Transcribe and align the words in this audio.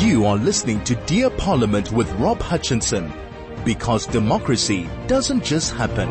You 0.00 0.26
are 0.26 0.36
listening 0.36 0.84
to 0.84 0.94
Dear 1.06 1.30
Parliament 1.30 1.90
with 1.90 2.12
Rob 2.20 2.38
Hutchinson 2.38 3.10
because 3.64 4.06
democracy 4.06 4.88
doesn't 5.06 5.42
just 5.42 5.72
happen. 5.72 6.10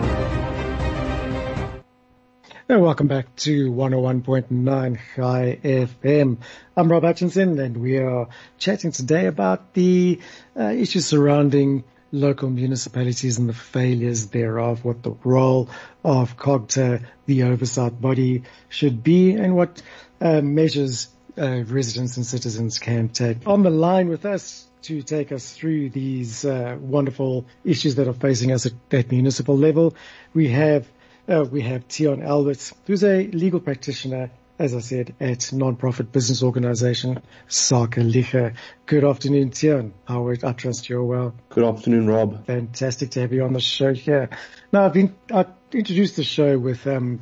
And 2.68 2.82
welcome 2.82 3.08
back 3.08 3.36
to 3.38 3.72
101.9 3.72 5.00
Chai 5.16 5.60
FM. 5.64 6.38
I'm 6.76 6.92
Rob 6.92 7.04
Hutchinson 7.04 7.60
and 7.60 7.78
we 7.78 7.98
are 7.98 8.28
chatting 8.58 8.92
today 8.92 9.28
about 9.28 9.76
the 9.76 10.20
uh, 10.60 10.64
issues 10.64 11.06
surrounding 11.06 11.84
local 12.12 12.50
municipalities 12.50 13.38
and 13.38 13.48
the 13.48 13.54
failures 13.54 14.28
thereof, 14.28 14.84
what 14.84 15.04
the 15.04 15.12
role 15.24 15.70
of 16.04 16.38
COGTA, 16.38 17.06
the 17.28 17.44
oversight 17.44 18.02
body, 18.02 18.44
should 18.68 19.04
be 19.04 19.34
and 19.34 19.56
what 19.56 19.80
uh, 20.20 20.42
measures 20.42 21.10
uh, 21.38 21.64
residents 21.68 22.18
and 22.18 22.26
citizens 22.26 22.80
can 22.80 23.10
take. 23.10 23.48
On 23.48 23.64
the 23.64 23.70
line 23.70 24.10
with 24.10 24.26
us 24.26 24.68
to 24.84 25.02
take 25.02 25.32
us 25.32 25.54
through 25.54 25.90
these 25.90 26.46
uh, 26.46 26.78
wonderful 26.80 27.46
issues 27.64 27.96
that 27.96 28.08
are 28.08 28.14
facing 28.14 28.52
us 28.52 28.66
at, 28.66 28.74
at 28.92 29.12
municipal 29.12 29.58
level, 29.58 29.96
we 30.34 30.50
have 30.50 30.88
uh, 31.28 31.44
we 31.50 31.62
have 31.62 31.88
Tian 31.88 32.22
Alberts, 32.22 32.74
who's 32.86 33.04
a 33.04 33.26
legal 33.28 33.60
practitioner, 33.60 34.30
as 34.60 34.76
I 34.76 34.80
said, 34.80 35.16
at 35.20 35.52
non-profit 35.52 36.12
business 36.12 36.44
organization 36.44 37.20
Sakeliga. 37.50 38.54
Good 38.86 39.04
afternoon, 39.04 39.50
Tian. 39.50 39.94
How 40.08 40.28
are, 40.28 40.38
I 40.44 40.54
trust 40.54 40.88
you're 40.88 41.04
well. 41.04 41.34
Good 41.50 41.64
afternoon, 41.64 42.08
Rob. 42.08 42.46
Fantastic 42.46 43.10
to 43.12 43.22
have 43.22 43.34
you 43.34 43.44
on 43.44 43.54
the 43.54 43.60
show 43.60 43.94
here. 43.94 44.30
Now, 44.72 44.86
I've 44.86 44.94
been 44.94 45.16
I 45.34 45.46
introduced 45.72 46.16
the 46.16 46.24
show 46.24 46.60
with 46.60 46.86
um, 46.86 47.22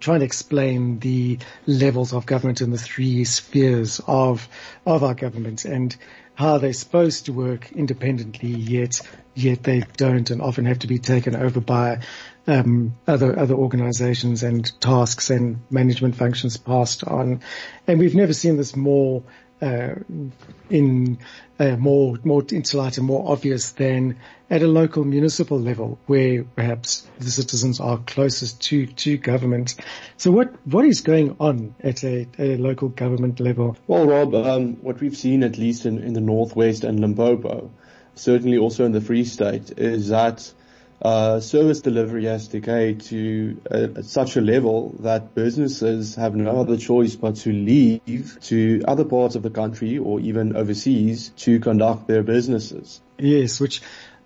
trying 0.00 0.20
to 0.20 0.26
explain 0.26 0.98
the 1.00 1.38
levels 1.66 2.12
of 2.12 2.26
government 2.26 2.60
and 2.60 2.72
the 2.72 2.78
three 2.78 3.24
spheres 3.24 4.00
of 4.06 4.48
of 4.86 5.02
our 5.02 5.14
government 5.14 5.64
and 5.64 5.96
how 6.34 6.58
they're 6.58 6.72
supposed 6.72 7.26
to 7.26 7.32
work 7.32 7.72
independently, 7.72 8.50
yet 8.50 9.00
yet 9.34 9.62
they 9.64 9.80
don't, 9.96 10.30
and 10.30 10.40
often 10.40 10.66
have 10.66 10.78
to 10.80 10.86
be 10.86 10.98
taken 10.98 11.34
over 11.34 11.60
by 11.60 12.00
um, 12.46 12.96
other 13.06 13.38
other 13.38 13.54
organisations 13.54 14.42
and 14.42 14.80
tasks 14.80 15.30
and 15.30 15.60
management 15.70 16.14
functions 16.14 16.56
passed 16.56 17.02
on. 17.04 17.40
And 17.86 17.98
we've 17.98 18.14
never 18.14 18.32
seen 18.32 18.56
this 18.56 18.76
more 18.76 19.24
uh, 19.60 19.94
in 20.70 21.18
uh, 21.58 21.76
more 21.76 22.16
more 22.24 22.42
light 22.42 22.98
and 22.98 23.06
more 23.06 23.32
obvious 23.32 23.72
than 23.72 24.18
at 24.50 24.62
a 24.62 24.66
local 24.66 25.04
municipal 25.04 25.58
level, 25.58 25.98
where 26.06 26.44
perhaps 26.44 27.06
the 27.18 27.30
citizens 27.30 27.80
are 27.80 27.98
closest 27.98 28.60
to 28.62 28.86
to 28.86 29.16
government. 29.16 29.74
So, 30.16 30.30
what 30.30 30.54
what 30.66 30.84
is 30.84 31.00
going 31.00 31.36
on 31.40 31.74
at 31.80 32.04
a, 32.04 32.26
at 32.38 32.46
a 32.46 32.56
local 32.56 32.88
government 32.88 33.40
level? 33.40 33.76
Well, 33.86 34.06
Rob, 34.06 34.34
um, 34.34 34.74
what 34.76 35.00
we've 35.00 35.16
seen 35.16 35.42
at 35.42 35.58
least 35.58 35.86
in, 35.86 35.98
in 35.98 36.12
the 36.12 36.20
northwest 36.20 36.84
and 36.84 37.00
Limpopo, 37.00 37.70
certainly 38.14 38.58
also 38.58 38.84
in 38.84 38.92
the 38.92 39.00
Free 39.00 39.24
State, 39.24 39.78
is 39.78 40.08
that 40.08 40.52
uh, 41.00 41.40
service 41.40 41.80
delivery 41.80 42.24
has 42.24 42.48
decayed 42.48 43.00
to 43.02 43.60
uh, 43.70 44.02
such 44.02 44.36
a 44.36 44.40
level 44.40 44.96
that 45.00 45.34
businesses 45.34 46.16
have 46.16 46.34
no 46.34 46.60
other 46.60 46.76
choice 46.76 47.14
but 47.14 47.36
to 47.36 47.52
leave 47.52 48.38
to 48.42 48.82
other 48.86 49.04
parts 49.04 49.36
of 49.36 49.42
the 49.42 49.50
country 49.50 49.98
or 49.98 50.18
even 50.20 50.56
overseas 50.56 51.30
to 51.36 51.60
conduct 51.60 52.08
their 52.08 52.22
businesses. 52.22 53.00
Yes, 53.16 53.60
which 53.60 53.80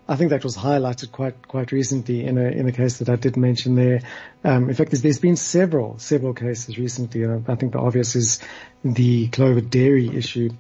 I 0.09 0.17
think 0.17 0.31
that 0.31 0.45
was 0.45 0.57
highlighted 0.57 1.13
quite 1.13 1.47
quite 1.47 1.73
recently 1.73 2.25
in 2.25 2.39
a 2.39 2.47
in 2.47 2.69
a 2.69 2.73
case 2.73 2.99
that 2.99 3.09
I 3.09 3.17
did 3.17 3.37
mention 3.37 3.75
there. 3.75 4.01
Um, 4.43 4.69
in 4.69 4.75
fact, 4.75 4.91
there's, 4.91 5.03
there's 5.03 5.19
been 5.21 5.37
several 5.37 5.99
several 5.99 6.35
cases 6.35 6.79
recently. 6.79 7.25
Uh, 7.25 7.41
I 7.49 7.55
think 7.55 7.73
the 7.73 7.79
obvious 7.79 8.17
is 8.17 8.41
the 8.83 9.29
Clover 9.29 9.61
Dairy 9.61 10.09
issue, 10.17 10.51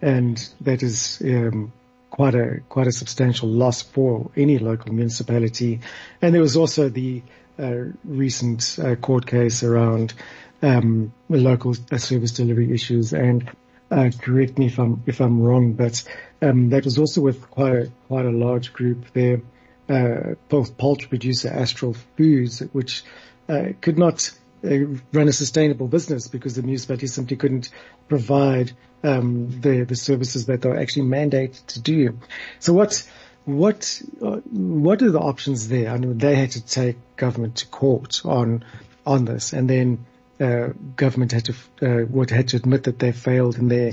and 0.00 0.48
that 0.60 0.82
is 0.82 1.20
um, 1.24 1.72
quite 2.16 2.34
a 2.34 2.60
quite 2.70 2.86
a 2.86 2.92
substantial 2.92 3.46
loss 3.46 3.82
for 3.82 4.30
any 4.36 4.58
local 4.58 4.94
municipality. 4.94 5.80
And 6.22 6.34
there 6.34 6.40
was 6.40 6.56
also 6.56 6.88
the 6.88 7.22
uh, 7.58 7.92
recent 8.04 8.78
uh, 8.82 8.94
court 8.96 9.26
case 9.26 9.62
around 9.62 10.14
um, 10.62 11.12
local 11.28 11.74
service 11.74 12.32
delivery 12.32 12.72
issues. 12.72 13.12
And 13.12 13.50
uh, 13.90 14.10
correct 14.18 14.58
me 14.58 14.66
if 14.66 14.78
I'm 14.78 15.02
if 15.04 15.20
I'm 15.20 15.42
wrong, 15.42 15.74
but 15.74 16.02
um, 16.40 16.70
that 16.70 16.86
was 16.86 16.98
also 16.98 17.20
with 17.20 17.50
quite 17.50 17.74
a, 17.74 17.92
quite 18.08 18.24
a 18.24 18.30
large 18.30 18.72
group 18.72 19.04
there. 19.12 19.42
Uh, 19.88 20.34
both 20.48 20.78
poultry 20.78 21.08
producer 21.08 21.48
Astral 21.48 21.94
Foods, 22.16 22.60
which 22.72 23.04
uh, 23.48 23.66
could 23.82 23.98
not 23.98 24.32
run 24.62 25.28
a 25.28 25.32
sustainable 25.32 25.88
business 25.88 26.28
because 26.28 26.54
the 26.54 26.62
municipality 26.62 27.06
simply 27.06 27.36
couldn't 27.36 27.70
provide 28.08 28.72
um, 29.04 29.60
the 29.60 29.84
the 29.84 29.96
services 29.96 30.46
that 30.46 30.62
they're 30.62 30.78
actually 30.78 31.06
mandated 31.06 31.64
to 31.66 31.80
do. 31.80 32.18
So 32.58 32.72
what 32.72 33.08
what 33.44 34.02
uh, 34.22 34.40
what 34.50 35.02
are 35.02 35.10
the 35.10 35.20
options 35.20 35.68
there? 35.68 35.90
I 35.90 35.98
mean, 35.98 36.18
they 36.18 36.34
had 36.34 36.52
to 36.52 36.64
take 36.64 36.96
government 37.16 37.56
to 37.56 37.66
court 37.66 38.22
on 38.24 38.64
on 39.06 39.24
this, 39.24 39.52
and 39.52 39.70
then 39.70 40.04
uh, 40.40 40.70
government 40.96 41.32
had 41.32 41.44
to 41.46 41.54
uh, 41.82 42.06
would 42.06 42.30
had 42.30 42.48
to 42.48 42.56
admit 42.56 42.84
that 42.84 42.98
they 42.98 43.12
failed 43.12 43.56
in 43.56 43.68
their 43.68 43.92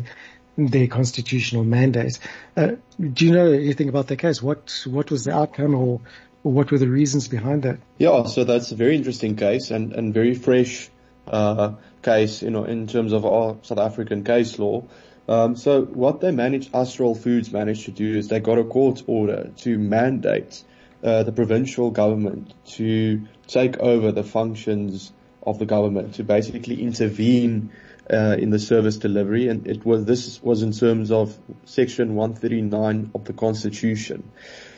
their 0.57 0.87
constitutional 0.87 1.63
mandate. 1.63 2.19
Uh, 2.57 2.73
do 2.99 3.25
you 3.25 3.31
know 3.31 3.51
anything 3.51 3.89
about 3.89 4.07
that 4.07 4.17
case? 4.17 4.41
What 4.41 4.83
what 4.87 5.11
was 5.11 5.25
the 5.25 5.35
outcome, 5.35 5.75
or 5.75 6.01
what 6.43 6.71
were 6.71 6.77
the 6.77 6.89
reasons 6.89 7.27
behind 7.27 7.63
that? 7.63 7.79
Yeah, 7.97 8.25
so 8.25 8.43
that's 8.43 8.71
a 8.71 8.75
very 8.75 8.95
interesting 8.95 9.35
case 9.35 9.71
and, 9.71 9.93
and 9.93 10.13
very 10.13 10.35
fresh 10.35 10.89
uh, 11.27 11.73
case, 12.01 12.41
you 12.41 12.51
know, 12.51 12.65
in 12.65 12.87
terms 12.87 13.13
of 13.13 13.25
our 13.25 13.57
South 13.63 13.79
African 13.79 14.23
case 14.23 14.59
law. 14.59 14.83
Um, 15.27 15.55
so 15.55 15.83
what 15.83 16.19
they 16.19 16.31
managed, 16.31 16.75
Astral 16.75 17.15
Foods 17.15 17.51
managed 17.51 17.85
to 17.85 17.91
do 17.91 18.17
is 18.17 18.27
they 18.27 18.41
got 18.41 18.57
a 18.57 18.63
court 18.65 19.03
order 19.07 19.51
to 19.57 19.77
mandate 19.77 20.63
uh, 21.01 21.23
the 21.23 21.31
provincial 21.31 21.91
government 21.91 22.53
to 22.65 23.25
take 23.47 23.77
over 23.79 24.11
the 24.11 24.23
functions 24.23 25.11
of 25.41 25.59
the 25.59 25.65
government, 25.65 26.15
to 26.15 26.23
basically 26.23 26.81
intervene 26.81 27.71
uh, 28.11 28.35
in 28.37 28.49
the 28.49 28.59
service 28.59 28.97
delivery, 28.97 29.47
and 29.47 29.67
it 29.67 29.85
was 29.85 30.05
this 30.05 30.41
was 30.43 30.61
in 30.61 30.71
terms 30.71 31.11
of 31.11 31.37
Section 31.65 32.15
139 32.15 33.11
of 33.15 33.25
the 33.25 33.33
Constitution. 33.33 34.29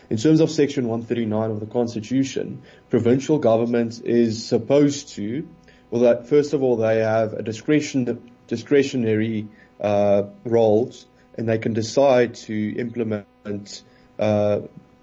In 0.09 0.17
terms 0.17 0.39
of 0.39 0.51
Section 0.51 0.87
139 0.87 1.51
of 1.51 1.59
the 1.59 1.65
Constitution, 1.65 2.61
provincial 2.89 3.39
government 3.39 4.01
is 4.05 4.45
supposed 4.45 5.09
to, 5.15 5.47
well, 5.89 6.03
that 6.03 6.27
first 6.27 6.53
of 6.53 6.61
all, 6.61 6.77
they 6.77 6.99
have 6.99 7.33
a 7.33 7.41
discretion, 7.41 8.31
discretionary 8.47 9.47
uh, 9.81 10.23
roles, 10.43 11.07
and 11.37 11.49
they 11.49 11.57
can 11.57 11.73
decide 11.73 12.35
to 12.35 12.75
implement 12.77 13.83
uh, 14.19 14.59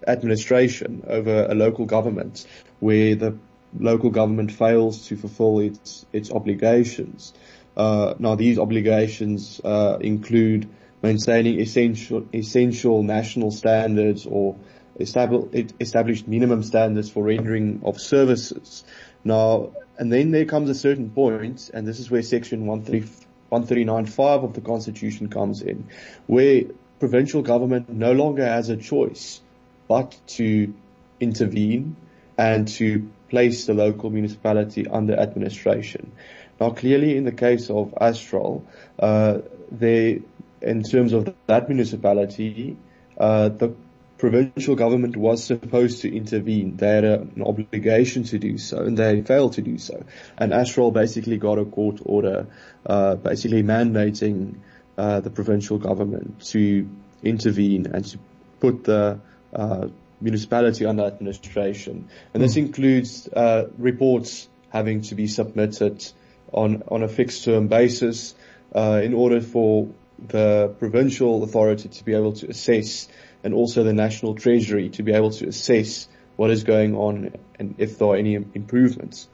administration 0.06 1.04
over 1.06 1.46
a 1.48 1.54
local 1.54 1.84
government 1.84 2.46
where 2.78 3.14
the 3.16 3.36
local 3.78 4.10
government 4.10 4.52
fails 4.52 5.06
to 5.08 5.16
fulfill 5.16 5.58
its 5.60 6.06
its 6.12 6.30
obligations. 6.30 7.32
Uh, 7.76 8.14
now, 8.18 8.34
these 8.34 8.58
obligations 8.58 9.60
uh, 9.64 9.98
include 10.00 10.68
maintaining 11.02 11.60
essential 11.60 12.26
essential 12.32 13.02
national 13.02 13.50
standards 13.50 14.26
or 14.26 14.56
established 14.98 16.28
minimum 16.28 16.62
standards 16.62 17.10
for 17.10 17.24
rendering 17.24 17.80
of 17.84 18.00
services. 18.00 18.84
Now, 19.24 19.72
and 19.98 20.12
then 20.12 20.30
there 20.30 20.44
comes 20.44 20.70
a 20.70 20.74
certain 20.74 21.10
point, 21.10 21.70
and 21.72 21.86
this 21.86 22.00
is 22.00 22.10
where 22.10 22.22
section 22.22 22.66
139.5 22.66 24.44
of 24.44 24.54
the 24.54 24.60
constitution 24.60 25.28
comes 25.28 25.62
in, 25.62 25.88
where 26.26 26.62
provincial 26.98 27.42
government 27.42 27.88
no 27.88 28.12
longer 28.12 28.44
has 28.44 28.68
a 28.68 28.76
choice 28.76 29.40
but 29.88 30.16
to 30.26 30.72
intervene 31.20 31.96
and 32.38 32.68
to 32.68 33.08
place 33.28 33.66
the 33.66 33.74
local 33.74 34.10
municipality 34.10 34.86
under 34.86 35.18
administration. 35.18 36.12
Now, 36.60 36.70
clearly 36.70 37.16
in 37.16 37.24
the 37.24 37.32
case 37.32 37.70
of 37.70 37.94
Astral, 38.00 38.64
uh, 38.98 39.38
they, 39.70 40.22
in 40.60 40.82
terms 40.82 41.12
of 41.12 41.34
that 41.46 41.68
municipality, 41.68 42.76
uh, 43.18 43.48
the 43.48 43.74
provincial 44.22 44.76
government 44.76 45.16
was 45.16 45.42
supposed 45.42 46.02
to 46.02 46.16
intervene. 46.16 46.76
They 46.76 46.86
had 46.86 47.04
a, 47.04 47.22
an 47.22 47.42
obligation 47.44 48.22
to 48.30 48.38
do 48.38 48.56
so, 48.56 48.78
and 48.78 48.96
they 48.96 49.20
failed 49.22 49.54
to 49.54 49.62
do 49.62 49.78
so. 49.78 50.04
And 50.38 50.54
Astral 50.54 50.92
basically 50.92 51.38
got 51.38 51.58
a 51.58 51.64
court 51.64 51.98
order, 52.04 52.46
uh, 52.86 53.16
basically 53.16 53.64
mandating 53.64 54.58
uh, 54.96 55.18
the 55.18 55.30
provincial 55.30 55.78
government 55.78 56.40
to 56.52 56.88
intervene 57.24 57.86
and 57.86 58.04
to 58.04 58.18
put 58.60 58.84
the 58.84 59.18
uh, 59.52 59.88
municipality 60.20 60.86
under 60.86 61.02
administration. 61.02 62.08
And 62.32 62.40
this 62.40 62.54
mm. 62.54 62.66
includes 62.66 63.26
uh, 63.26 63.70
reports 63.76 64.48
having 64.68 65.02
to 65.02 65.16
be 65.16 65.26
submitted 65.26 66.06
on 66.52 66.84
on 66.86 67.02
a 67.02 67.08
fixed 67.08 67.44
term 67.44 67.66
basis 67.66 68.36
uh, 68.72 69.00
in 69.02 69.14
order 69.14 69.40
for 69.40 69.88
the 70.28 70.72
provincial 70.78 71.42
authority 71.42 71.88
to 71.88 72.04
be 72.04 72.14
able 72.14 72.34
to 72.34 72.50
assess 72.50 73.08
and 73.44 73.54
also 73.54 73.84
the 73.84 73.92
National 73.92 74.34
Treasury 74.34 74.90
to 74.90 75.02
be 75.02 75.12
able 75.12 75.30
to 75.32 75.48
assess 75.48 76.08
what 76.36 76.50
is 76.50 76.64
going 76.64 76.94
on 76.94 77.32
and 77.58 77.74
if 77.78 77.98
there 77.98 78.08
are 78.08 78.16
any 78.16 78.34
improvements. 78.34 79.28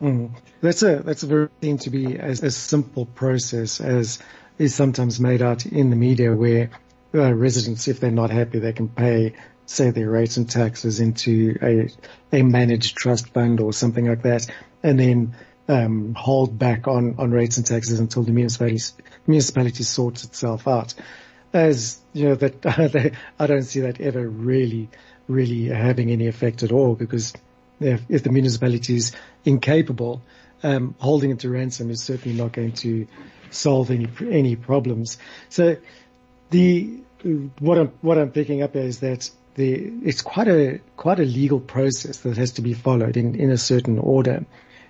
Mm. 0.00 0.30
That's 0.60 0.82
a 0.82 0.96
that's 0.96 1.22
a 1.22 1.26
very 1.26 1.48
thing 1.60 1.78
to 1.78 1.90
be 1.90 2.18
as 2.18 2.42
a 2.42 2.50
simple 2.50 3.06
process 3.06 3.80
as 3.80 4.18
is 4.58 4.74
sometimes 4.74 5.20
made 5.20 5.42
out 5.42 5.66
in 5.66 5.90
the 5.90 5.96
media, 5.96 6.34
where 6.34 6.70
uh, 7.14 7.32
residents, 7.32 7.88
if 7.88 8.00
they're 8.00 8.10
not 8.10 8.30
happy, 8.30 8.58
they 8.58 8.72
can 8.72 8.88
pay, 8.88 9.34
say, 9.66 9.90
their 9.90 10.10
rates 10.10 10.36
and 10.36 10.48
taxes 10.48 11.00
into 11.00 11.58
a 11.62 11.88
a 12.32 12.42
managed 12.42 12.96
trust 12.96 13.28
fund 13.28 13.60
or 13.60 13.72
something 13.72 14.06
like 14.06 14.22
that, 14.22 14.46
and 14.82 14.98
then 14.98 15.34
um, 15.68 16.14
hold 16.14 16.58
back 16.58 16.88
on 16.88 17.16
on 17.18 17.30
rates 17.30 17.56
and 17.56 17.66
taxes 17.66 17.98
until 17.98 18.22
the 18.22 18.32
municipality 18.32 18.82
municipality 19.26 19.82
sorts 19.82 20.24
itself 20.24 20.68
out. 20.68 20.94
As 21.52 21.98
you 22.12 22.28
know, 22.28 22.34
that 22.34 23.14
I 23.38 23.46
don't 23.46 23.62
see 23.62 23.80
that 23.80 24.00
ever 24.00 24.28
really 24.28 24.88
really 25.28 25.66
having 25.66 26.10
any 26.10 26.26
effect 26.28 26.62
at 26.62 26.72
all 26.72 26.94
because 26.94 27.32
if, 27.80 28.02
if 28.08 28.22
the 28.22 28.30
municipality 28.30 28.96
is 28.96 29.12
incapable, 29.44 30.22
um, 30.62 30.94
holding 30.98 31.30
it 31.30 31.40
to 31.40 31.50
ransom 31.50 31.90
is 31.90 32.02
certainly 32.02 32.36
not 32.36 32.52
going 32.52 32.72
to 32.72 33.06
solve 33.50 33.90
any 33.90 34.08
any 34.30 34.56
problems. 34.56 35.18
So 35.48 35.76
the 36.50 37.00
what 37.58 37.78
I'm 37.78 37.88
what 38.00 38.18
I'm 38.18 38.30
picking 38.30 38.62
up 38.62 38.76
is 38.76 39.00
that 39.00 39.30
the 39.54 39.92
it's 40.04 40.22
quite 40.22 40.48
a 40.48 40.80
quite 40.96 41.20
a 41.20 41.24
legal 41.24 41.60
process 41.60 42.18
that 42.18 42.36
has 42.36 42.52
to 42.52 42.62
be 42.62 42.74
followed 42.74 43.16
in 43.16 43.34
in 43.34 43.50
a 43.50 43.58
certain 43.58 43.98
order, 43.98 44.44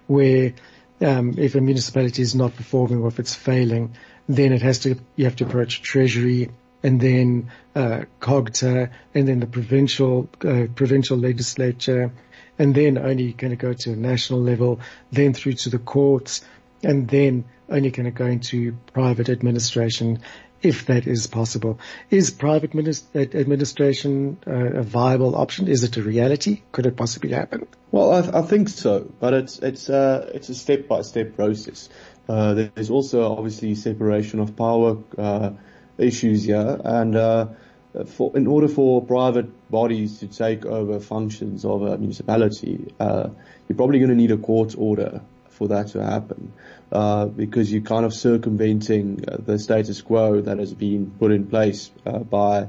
where 0.07 0.55
um, 1.01 1.35
if 1.37 1.55
a 1.55 1.61
municipality 1.61 2.23
is 2.23 2.35
not 2.35 2.57
performing 2.57 3.03
or 3.03 3.09
if 3.09 3.19
it's 3.19 3.35
failing, 3.35 3.95
then 4.29 4.53
it 4.53 4.63
has 4.63 4.81
to 4.81 4.97
you 5.17 5.25
have 5.25 5.37
to 5.37 5.45
approach 5.45 5.83
Treasury 5.83 6.51
and 6.83 7.01
then 7.01 7.51
uh, 7.75 8.03
COGTA 8.21 8.91
and 9.15 9.29
then 9.29 9.41
the 9.41 9.47
provincial 9.47 10.29
uh, 10.45 10.67
provincial 10.75 11.17
legislature, 11.17 12.13
and 12.59 12.75
then 12.75 12.99
only 12.99 13.33
going 13.33 13.51
to 13.51 13.57
go 13.57 13.73
to 13.73 13.93
a 13.93 13.97
national 13.97 14.41
level, 14.41 14.81
then 15.11 15.35
through 15.35 15.55
to 15.55 15.71
the 15.71 15.79
courts, 15.79 16.45
and 16.83 17.09
then 17.09 17.45
only 17.69 17.91
going 17.91 18.05
to 18.05 18.13
go 18.13 18.27
into 18.27 18.77
private 18.93 19.29
administration 19.29 20.21
if 20.63 20.87
that 20.87 21.07
is 21.07 21.27
possible. 21.27 21.79
Is 22.11 22.31
private 22.31 22.75
administration 23.15 24.39
uh, 24.47 24.53
a 24.53 24.83
viable 24.83 25.37
option? 25.37 25.69
Is 25.69 25.85
it 25.85 25.97
a 25.97 26.03
reality? 26.03 26.63
Could 26.73 26.87
it 26.87 26.97
possibly 26.97 27.31
happen? 27.31 27.67
Well, 27.91 28.13
I, 28.13 28.41
I 28.41 28.43
think 28.43 28.69
so, 28.69 29.13
but 29.21 29.35
it's 29.35 29.59
it's 29.59 29.89
uh, 29.89 30.31
it's 30.35 30.49
a 30.49 30.55
step 30.55 30.89
by 30.89 31.03
step 31.03 31.37
process. 31.37 31.89
Uh, 32.29 32.55
there's 32.55 32.91
also 32.91 33.33
obviously 33.37 33.75
separation 33.75 34.41
of 34.41 34.57
power 34.57 34.99
uh, 35.17 35.51
issues 35.99 36.45
here, 36.45 36.81
and 36.85 37.15
uh, 37.15 37.47
for, 38.07 38.37
in 38.37 38.47
order 38.47 38.69
for 38.69 39.05
private 39.05 39.71
bodies 39.71 40.19
to 40.19 40.27
take 40.27 40.67
over 40.67 40.99
functions 41.01 41.65
of 41.65 41.83
a 41.83 41.97
municipality, 41.99 42.93
uh, 42.99 43.29
you're 43.69 43.77
probably 43.77 43.99
going 43.99 44.11
to 44.11 44.17
need 44.17 44.33
a 44.33 44.37
court 44.37 44.75
order 44.77 45.21
for 45.51 45.69
that 45.69 45.89
to 45.89 46.03
happen. 46.03 46.53
Uh, 46.93 47.27
because 47.27 47.73
you're 47.73 47.83
kind 47.83 48.05
of 48.05 48.15
circumventing 48.15 49.17
the 49.17 49.59
status 49.59 50.03
quo 50.03 50.41
that 50.41 50.59
has 50.59 50.73
been 50.73 51.11
put 51.19 51.33
in 51.33 51.47
place 51.47 51.91
by 52.31 52.69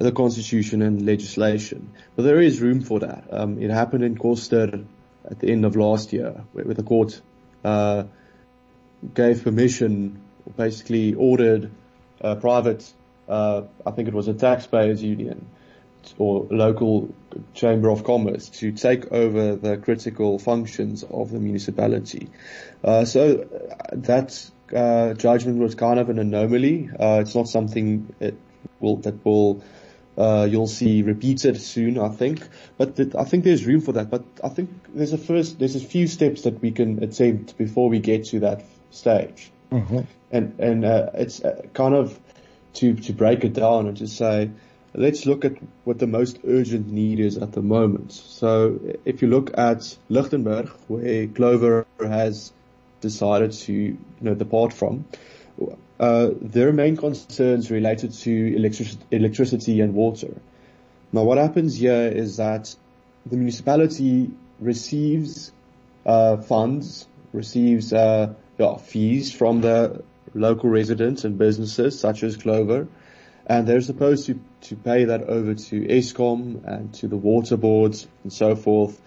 the 0.00 0.10
constitution 0.10 0.82
and 0.82 1.06
legislation. 1.06 1.92
But 2.16 2.24
there 2.24 2.40
is 2.40 2.60
room 2.60 2.80
for 2.80 3.00
that. 3.00 3.24
Um, 3.30 3.62
it 3.62 3.70
happened 3.70 4.02
in 4.02 4.18
Koster 4.18 4.84
at 5.24 5.38
the 5.38 5.50
end 5.50 5.64
of 5.64 5.76
last 5.76 6.12
year, 6.12 6.44
where 6.52 6.64
the 6.64 6.82
court 6.82 7.20
uh, 7.64 8.04
gave 9.14 9.44
permission, 9.44 10.20
basically 10.56 11.14
ordered 11.14 11.70
a 12.20 12.36
private, 12.36 12.90
uh, 13.28 13.62
I 13.86 13.90
think 13.90 14.08
it 14.08 14.14
was 14.14 14.28
a 14.28 14.34
taxpayers 14.34 15.02
union, 15.02 15.46
or 16.18 16.46
local 16.50 17.14
chamber 17.54 17.88
of 17.90 18.04
commerce 18.04 18.48
to 18.48 18.72
take 18.72 19.10
over 19.12 19.56
the 19.56 19.76
critical 19.78 20.38
functions 20.38 21.02
of 21.02 21.30
the 21.30 21.40
municipality. 21.40 22.28
Uh, 22.82 23.04
so 23.04 23.46
that 23.92 24.50
uh, 24.74 25.14
judgment 25.14 25.58
was 25.58 25.74
kind 25.74 25.98
of 25.98 26.10
an 26.10 26.18
anomaly. 26.18 26.90
Uh, 26.98 27.20
it's 27.22 27.34
not 27.34 27.48
something 27.48 28.14
it 28.20 28.36
will, 28.80 28.96
that 28.96 29.24
will 29.24 29.62
uh, 30.16 30.46
you'll 30.48 30.68
see 30.68 31.02
repeated 31.02 31.60
soon, 31.60 31.98
I 31.98 32.08
think. 32.08 32.46
But 32.76 32.96
th- 32.96 33.14
I 33.14 33.24
think 33.24 33.44
there's 33.44 33.66
room 33.66 33.80
for 33.80 33.92
that. 33.92 34.10
But 34.10 34.24
I 34.42 34.48
think 34.48 34.70
there's 34.94 35.12
a 35.12 35.18
first, 35.18 35.58
there's 35.58 35.76
a 35.76 35.80
few 35.80 36.06
steps 36.06 36.42
that 36.42 36.60
we 36.60 36.70
can 36.70 37.02
attempt 37.02 37.58
before 37.58 37.88
we 37.88 37.98
get 37.98 38.26
to 38.26 38.40
that 38.40 38.64
stage. 38.94 39.50
Mm-hmm. 39.70 40.00
And 40.30 40.54
and 40.58 40.84
uh, 40.84 41.10
it's 41.14 41.42
kind 41.72 41.94
of 41.94 42.18
to 42.74 42.94
to 42.94 43.12
break 43.12 43.44
it 43.44 43.52
down 43.54 43.86
and 43.86 43.96
to 43.98 44.06
say 44.06 44.50
let's 44.94 45.26
look 45.26 45.44
at 45.44 45.56
what 45.84 45.98
the 45.98 46.06
most 46.06 46.38
urgent 46.46 46.88
need 46.88 47.20
is 47.20 47.36
at 47.36 47.52
the 47.52 47.62
moment. 47.62 48.12
So 48.12 48.78
if 49.04 49.22
you 49.22 49.28
look 49.28 49.56
at 49.58 49.96
Lichtenburg, 50.08 50.68
where 50.88 51.26
Clover 51.26 51.86
has 52.00 52.52
decided 53.00 53.52
to 53.52 53.72
you 53.72 53.98
know, 54.20 54.34
depart 54.34 54.72
from, 54.72 55.04
uh, 55.98 56.30
their 56.40 56.72
main 56.72 56.96
concerns 56.96 57.70
related 57.70 58.12
to 58.12 58.56
electric- 58.56 58.96
electricity 59.10 59.80
and 59.80 59.94
water. 59.94 60.34
Now 61.12 61.24
what 61.24 61.38
happens 61.38 61.76
here 61.76 62.08
is 62.08 62.36
that 62.36 62.74
the 63.26 63.36
municipality 63.36 64.30
receives 64.60 65.52
uh, 66.06 66.36
funds, 66.36 67.06
receives 67.32 67.92
uh, 67.92 68.34
yeah, 68.58 68.76
fees 68.76 69.32
from 69.32 69.60
the 69.60 70.02
local 70.34 70.70
residents 70.70 71.24
and 71.24 71.38
businesses 71.38 71.98
such 71.98 72.22
as 72.22 72.36
Clover, 72.36 72.88
and 73.46 73.66
they're 73.66 73.80
supposed 73.80 74.26
to, 74.26 74.40
to 74.62 74.76
pay 74.76 75.04
that 75.04 75.22
over 75.22 75.54
to 75.54 75.86
Eskom 75.86 76.64
and 76.64 76.92
to 76.94 77.08
the 77.08 77.16
water 77.16 77.56
boards 77.56 78.06
and 78.22 78.32
so 78.32 78.56
forth 78.56 79.00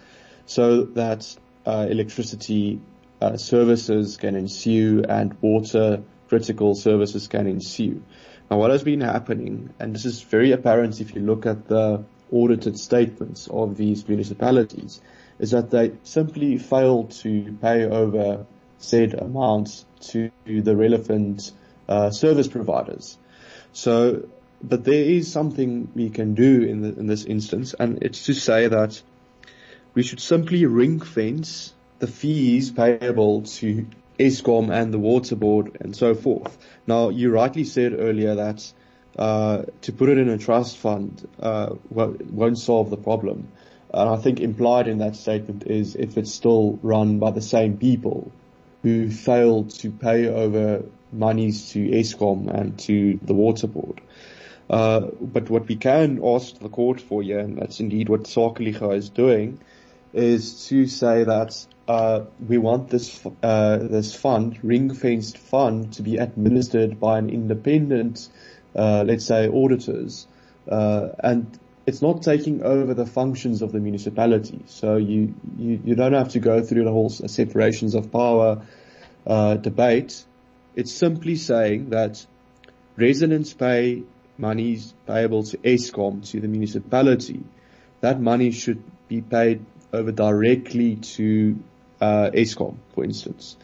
so 0.46 0.84
that 0.84 1.36
uh, 1.66 1.86
electricity 1.90 2.80
uh, 3.20 3.36
services 3.36 4.16
can 4.16 4.36
ensue 4.36 5.02
and 5.08 5.36
water 5.42 6.02
critical 6.28 6.74
services 6.74 7.26
can 7.26 7.46
ensue. 7.46 8.02
Now 8.50 8.58
what 8.58 8.70
has 8.70 8.84
been 8.84 9.00
happening, 9.00 9.74
and 9.78 9.94
this 9.94 10.04
is 10.04 10.22
very 10.22 10.52
apparent 10.52 11.00
if 11.00 11.14
you 11.14 11.20
look 11.20 11.46
at 11.46 11.66
the 11.68 12.04
audited 12.30 12.78
statements 12.78 13.48
of 13.48 13.76
these 13.76 14.06
municipalities, 14.06 15.00
is 15.38 15.50
that 15.50 15.70
they 15.70 15.92
simply 16.04 16.58
fail 16.58 17.04
to 17.04 17.56
pay 17.60 17.84
over 17.84 18.46
said 18.78 19.14
amounts 19.14 19.84
to 20.00 20.30
the 20.46 20.76
relevant 20.76 21.52
uh, 21.88 22.10
service 22.10 22.48
providers. 22.48 23.18
So, 23.72 24.28
but 24.62 24.84
there 24.84 25.04
is 25.04 25.30
something 25.30 25.90
we 25.94 26.10
can 26.10 26.34
do 26.34 26.62
in, 26.62 26.82
the, 26.82 26.88
in 26.88 27.06
this 27.06 27.24
instance, 27.24 27.74
and 27.78 28.02
it's 28.02 28.26
to 28.26 28.34
say 28.34 28.68
that 28.68 29.00
we 29.94 30.02
should 30.02 30.20
simply 30.20 30.66
ring 30.66 31.00
fence 31.00 31.72
the 31.98 32.06
fees 32.06 32.70
payable 32.70 33.42
to 33.42 33.86
Eskom 34.18 34.70
and 34.72 34.92
the 34.92 34.98
water 34.98 35.36
board 35.36 35.76
and 35.80 35.94
so 35.94 36.14
forth. 36.14 36.56
Now, 36.86 37.08
you 37.08 37.30
rightly 37.30 37.64
said 37.64 37.94
earlier 37.98 38.36
that 38.36 38.72
uh, 39.16 39.64
to 39.82 39.92
put 39.92 40.08
it 40.08 40.18
in 40.18 40.28
a 40.28 40.38
trust 40.38 40.78
fund 40.78 41.28
uh, 41.40 41.74
won't 41.90 42.58
solve 42.58 42.90
the 42.90 42.96
problem. 42.96 43.48
And 43.92 44.08
I 44.08 44.16
think 44.16 44.40
implied 44.40 44.86
in 44.86 44.98
that 44.98 45.16
statement 45.16 45.66
is 45.66 45.96
if 45.96 46.18
it's 46.18 46.32
still 46.32 46.78
run 46.82 47.18
by 47.18 47.30
the 47.30 47.42
same 47.42 47.78
people 47.78 48.30
who 48.82 49.10
failed 49.10 49.70
to 49.70 49.90
pay 49.90 50.28
over 50.28 50.84
monies 51.12 51.72
to 51.72 51.80
Eskom 51.88 52.48
and 52.48 52.78
to 52.80 53.18
the 53.22 53.34
water 53.34 53.66
board. 53.66 54.00
Uh, 54.70 55.00
but 55.20 55.48
what 55.48 55.66
we 55.66 55.76
can 55.76 56.20
ask 56.22 56.58
the 56.58 56.68
court 56.68 57.00
for 57.00 57.22
here, 57.22 57.38
and 57.38 57.58
that's 57.58 57.80
indeed 57.80 58.08
what 58.08 58.24
Sakeliga 58.24 58.94
is 58.94 59.08
doing, 59.08 59.58
is 60.12 60.66
to 60.68 60.86
say 60.86 61.24
that 61.24 61.66
uh, 61.86 62.24
we 62.46 62.58
want 62.58 62.90
this 62.90 63.24
uh, 63.42 63.78
this 63.78 64.14
fund, 64.14 64.58
ring-fenced 64.62 65.38
fund, 65.38 65.92
to 65.94 66.02
be 66.02 66.18
administered 66.18 67.00
by 67.00 67.18
an 67.18 67.30
independent, 67.30 68.28
uh, 68.76 69.04
let's 69.06 69.24
say, 69.24 69.48
auditors, 69.48 70.26
uh, 70.70 71.08
and 71.20 71.58
it's 71.88 72.02
not 72.02 72.22
taking 72.22 72.62
over 72.62 72.92
the 72.92 73.06
functions 73.06 73.62
of 73.62 73.72
the 73.72 73.80
municipality. 73.80 74.60
So 74.66 74.96
you 74.96 75.34
you, 75.56 75.80
you 75.86 75.94
don't 75.94 76.12
have 76.12 76.28
to 76.30 76.38
go 76.38 76.62
through 76.62 76.84
the 76.84 76.92
whole 76.92 77.08
separations 77.08 77.94
of 77.94 78.12
power 78.12 78.60
uh, 79.26 79.54
debate. 79.54 80.22
It's 80.76 80.92
simply 80.92 81.36
saying 81.36 81.90
that 81.90 82.24
residents 82.96 83.54
pay 83.54 84.02
monies 84.36 84.92
payable 85.06 85.44
to 85.44 85.56
Eskom, 85.58 86.30
to 86.30 86.40
the 86.40 86.48
municipality. 86.48 87.40
That 88.02 88.20
money 88.20 88.50
should 88.50 88.82
be 89.08 89.22
paid 89.22 89.64
over 89.90 90.12
directly 90.12 90.96
to 91.16 91.58
uh, 92.02 92.30
Eskom, 92.34 92.76
for 92.94 93.02
instance. 93.02 93.56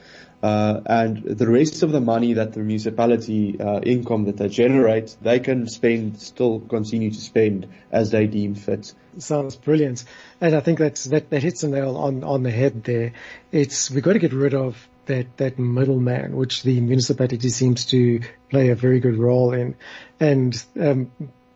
Uh, 0.44 0.82
and 0.84 1.22
the 1.24 1.48
rest 1.48 1.82
of 1.82 1.90
the 1.90 2.02
money 2.02 2.34
that 2.34 2.52
the 2.52 2.60
municipality 2.60 3.58
uh, 3.58 3.80
income 3.80 4.26
that 4.26 4.36
they 4.36 4.46
generate, 4.46 5.16
they 5.22 5.40
can 5.40 5.66
spend, 5.66 6.20
still 6.20 6.60
continue 6.60 7.10
to 7.10 7.18
spend 7.18 7.66
as 7.90 8.10
they 8.10 8.26
deem 8.26 8.54
fit. 8.54 8.92
Sounds 9.16 9.56
brilliant, 9.56 10.04
and 10.42 10.54
I 10.54 10.60
think 10.60 10.78
that's 10.80 11.04
that, 11.04 11.30
that 11.30 11.42
hits 11.42 11.62
the 11.62 11.68
nail 11.68 11.96
on 11.96 12.22
on 12.24 12.42
the 12.42 12.50
head 12.50 12.84
there. 12.84 13.14
It's 13.52 13.90
we've 13.90 14.02
got 14.02 14.12
to 14.12 14.18
get 14.18 14.34
rid 14.34 14.52
of 14.52 14.86
that 15.06 15.34
that 15.38 15.58
middleman, 15.58 16.36
which 16.36 16.62
the 16.62 16.78
municipality 16.78 17.48
seems 17.48 17.86
to 17.86 18.20
play 18.50 18.68
a 18.68 18.74
very 18.74 19.00
good 19.00 19.16
role 19.16 19.54
in. 19.54 19.76
And 20.20 20.62
um, 20.78 21.10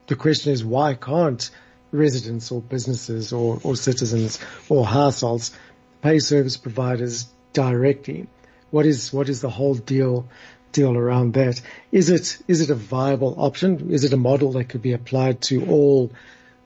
the 0.06 0.16
question 0.16 0.54
is, 0.54 0.64
why 0.64 0.94
can't 0.94 1.50
residents 1.92 2.50
or 2.50 2.62
businesses 2.62 3.34
or, 3.34 3.60
or 3.62 3.76
citizens 3.76 4.38
or 4.70 4.86
households 4.86 5.54
pay 6.00 6.20
service 6.20 6.56
providers 6.56 7.26
directly? 7.52 8.28
What 8.70 8.86
is 8.86 9.12
what 9.12 9.28
is 9.28 9.40
the 9.40 9.50
whole 9.50 9.74
deal 9.74 10.28
deal 10.72 10.96
around 10.96 11.34
that. 11.34 11.60
Is 11.92 12.10
it 12.10 12.38
is 12.48 12.60
it 12.60 12.70
a 12.70 12.74
viable 12.74 13.34
option? 13.38 13.90
Is 13.90 14.04
it 14.04 14.12
a 14.12 14.16
model 14.16 14.52
that 14.52 14.68
could 14.68 14.82
be 14.82 14.92
applied 14.92 15.40
to 15.42 15.66
all 15.66 16.12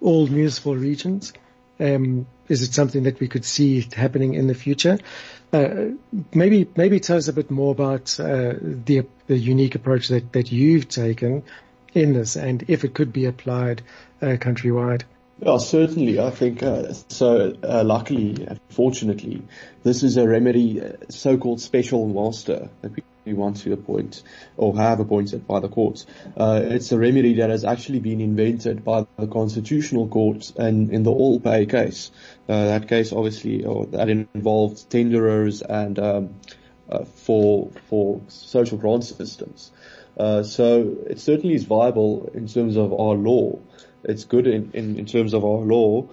all 0.01 0.27
municipal 0.27 0.77
regions? 0.77 1.33
Um, 1.81 2.27
is 2.49 2.63
it 2.63 2.75
something 2.75 3.05
that 3.05 3.19
we 3.21 3.29
could 3.29 3.45
see 3.45 3.87
happening 3.95 4.35
in 4.35 4.47
the 4.47 4.55
future? 4.55 4.99
Uh, 5.53 5.93
maybe 6.35 6.69
maybe 6.77 7.01
tell 7.01 7.17
us 7.17 7.29
a 7.29 7.33
bit 7.33 7.51
more 7.51 7.73
about 7.73 8.19
uh, 8.19 8.55
the 8.61 9.07
the 9.27 9.39
unique 9.39 9.75
approach 9.75 10.09
that 10.09 10.33
that 10.33 10.51
you've 10.51 10.89
taken 10.89 11.43
in 11.95 12.15
this, 12.15 12.37
and 12.37 12.65
if 12.69 12.85
it 12.85 12.95
could 12.95 13.13
be 13.13 13.27
applied 13.27 13.83
uh, 14.21 14.27
countrywide. 14.27 15.03
Yeah, 15.41 15.59
certainly. 15.59 16.21
I 16.21 16.31
think 16.31 16.63
uh, 16.63 16.93
so. 17.09 17.57
Uh, 17.63 17.83
luckily, 17.85 18.47
fortunately, 18.69 19.43
this 19.83 20.03
is 20.03 20.17
a 20.17 20.29
remedy, 20.29 20.81
uh, 20.81 20.93
so-called 21.09 21.61
special 21.61 22.07
master 22.07 22.69
that 22.83 22.93
we 23.25 23.35
want 23.35 23.57
to 23.59 23.73
appoint 23.73 24.23
or 24.57 24.77
have 24.77 25.01
appointed 25.01 25.47
by 25.47 25.61
the 25.61 25.69
courts. 25.69 26.07
Uh, 26.37 26.61
it's 26.63 26.93
a 26.93 26.99
remedy 26.99 27.35
that 27.35 27.51
has 27.51 27.65
actually 27.65 28.01
been 28.01 28.21
invented 28.21 28.85
by 28.85 29.07
the 29.19 29.27
Constitutional 29.27 30.09
Court 30.09 30.53
and 30.57 30.91
in 30.91 31.03
the 31.03 31.13
All 31.13 31.41
Pay 31.41 31.67
case. 31.67 32.11
Uh, 32.49 32.67
that 32.67 32.89
case, 32.89 33.13
obviously, 33.13 33.65
or 33.65 33.87
that 33.87 34.09
involved 34.09 34.91
tenderers 34.91 35.63
and 35.63 35.99
um, 35.99 36.35
for 37.15 37.71
for 37.89 38.21
social 38.29 38.79
grant 38.79 39.05
systems. 39.05 39.73
So 40.17 40.97
it 41.07 41.21
certainly 41.21 41.55
is 41.55 41.65
viable 41.65 42.31
in 42.35 42.47
terms 42.47 42.77
of 42.77 42.93
our 42.93 43.15
law 43.15 43.59
it's 44.05 44.25
good 44.25 44.47
in, 44.47 44.71
in, 44.73 44.99
in 44.99 45.07
terms 45.07 45.35
of 45.35 45.45
our 45.45 45.61
law. 45.61 46.09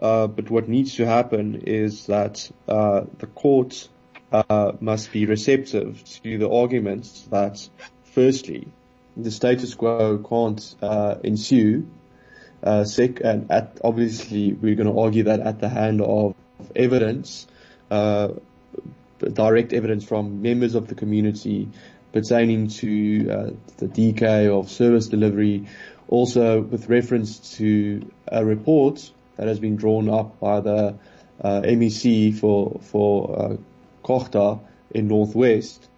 Uh, 0.00 0.26
but 0.26 0.50
what 0.50 0.68
needs 0.68 0.96
to 0.96 1.06
happen 1.06 1.62
is 1.66 2.06
that 2.06 2.50
uh, 2.68 3.02
the 3.18 3.26
courts 3.26 3.88
uh, 4.32 4.72
must 4.80 5.12
be 5.12 5.26
receptive 5.26 6.02
to 6.22 6.38
the 6.38 6.50
arguments 6.50 7.22
that, 7.30 7.68
firstly, 8.04 8.68
the 9.16 9.30
status 9.30 9.74
quo 9.74 10.18
can't 10.18 10.74
uh, 10.82 11.16
ensue. 11.22 11.86
Uh, 12.62 12.84
sec- 12.84 13.20
and 13.20 13.50
at, 13.50 13.78
obviously, 13.84 14.52
we're 14.52 14.74
going 14.74 14.92
to 14.92 14.98
argue 14.98 15.24
that 15.24 15.40
at 15.40 15.60
the 15.60 15.68
hand 15.68 16.00
of 16.00 16.34
evidence, 16.74 17.46
uh, 17.90 18.28
direct 19.18 19.72
evidence 19.72 20.04
from 20.04 20.42
members 20.42 20.74
of 20.74 20.88
the 20.88 20.94
community 20.94 21.68
pertaining 22.14 22.68
to 22.68 23.56
the 23.76 23.86
decay 23.86 24.48
of 24.48 24.70
service 24.70 25.08
delivery 25.08 25.66
also, 26.08 26.60
with 26.60 26.88
reference 26.88 27.56
to 27.56 28.08
a 28.28 28.44
report 28.44 29.10
that 29.36 29.48
has 29.48 29.58
been 29.58 29.76
drawn 29.76 30.08
up 30.08 30.38
by 30.38 30.60
the 30.60 30.94
uh, 31.42 31.60
MEC 31.62 32.38
for 32.38 32.78
for 32.82 33.38
uh, 33.38 33.56
COGTA 34.04 34.60
in 34.90 35.08
Northwest, 35.08 35.88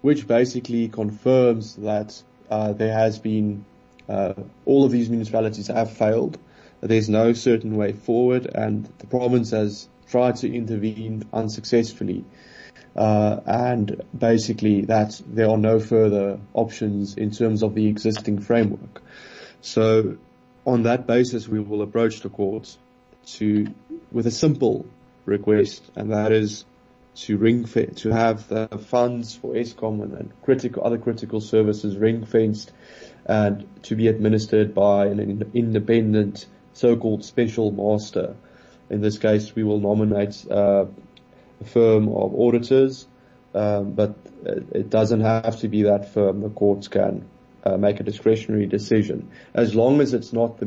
which 0.00 0.26
basically 0.26 0.88
confirms 0.88 1.76
that 1.76 2.22
uh, 2.50 2.72
there 2.72 2.92
has 2.92 3.18
been 3.18 3.64
uh, 4.08 4.34
all 4.64 4.84
of 4.84 4.92
these 4.92 5.10
municipalities 5.10 5.66
have 5.66 5.92
failed. 5.92 6.38
There's 6.80 7.08
no 7.08 7.34
certain 7.34 7.76
way 7.76 7.92
forward, 7.92 8.46
and 8.46 8.88
the 8.98 9.06
province 9.06 9.50
has 9.50 9.88
tried 10.08 10.36
to 10.36 10.52
intervene 10.52 11.24
unsuccessfully. 11.32 12.24
Uh, 13.00 13.40
and 13.46 14.02
basically 14.14 14.82
that 14.82 15.18
there 15.26 15.48
are 15.48 15.56
no 15.56 15.80
further 15.80 16.38
options 16.52 17.16
in 17.16 17.30
terms 17.30 17.62
of 17.62 17.74
the 17.74 17.86
existing 17.86 18.38
framework. 18.38 19.00
So 19.62 20.18
on 20.66 20.82
that 20.82 21.06
basis, 21.06 21.48
we 21.48 21.60
will 21.60 21.80
approach 21.80 22.20
the 22.20 22.28
courts 22.28 22.76
to, 23.38 23.68
with 24.12 24.26
a 24.26 24.30
simple 24.30 24.84
request, 25.24 25.82
and 25.96 26.12
that 26.12 26.30
is 26.30 26.66
to 27.14 27.38
ring 27.38 27.64
to 27.64 28.10
have 28.10 28.46
the 28.48 28.68
funds 28.90 29.34
for 29.34 29.54
Eskom 29.54 30.02
and, 30.02 30.12
and 30.12 30.32
critical 30.42 30.84
other 30.84 30.98
critical 30.98 31.40
services 31.40 31.96
ring 31.96 32.26
fenced 32.26 32.70
and 33.24 33.66
to 33.84 33.96
be 33.96 34.08
administered 34.08 34.74
by 34.74 35.06
an 35.06 35.50
independent 35.54 36.44
so-called 36.74 37.24
special 37.24 37.70
master. 37.70 38.36
In 38.90 39.00
this 39.00 39.16
case, 39.16 39.54
we 39.54 39.64
will 39.64 39.80
nominate 39.80 40.46
uh, 40.50 40.84
firm 41.64 42.08
of 42.08 42.34
auditors, 42.34 43.06
um, 43.54 43.92
but 43.92 44.14
it 44.44 44.90
doesn't 44.90 45.20
have 45.20 45.58
to 45.60 45.68
be 45.68 45.82
that 45.82 46.12
firm. 46.12 46.40
The 46.40 46.50
courts 46.50 46.88
can 46.88 47.28
uh, 47.64 47.76
make 47.76 48.00
a 48.00 48.02
discretionary 48.02 48.66
decision, 48.66 49.30
as 49.54 49.74
long 49.74 50.00
as 50.00 50.14
it's 50.14 50.32
not 50.32 50.58
the 50.58 50.66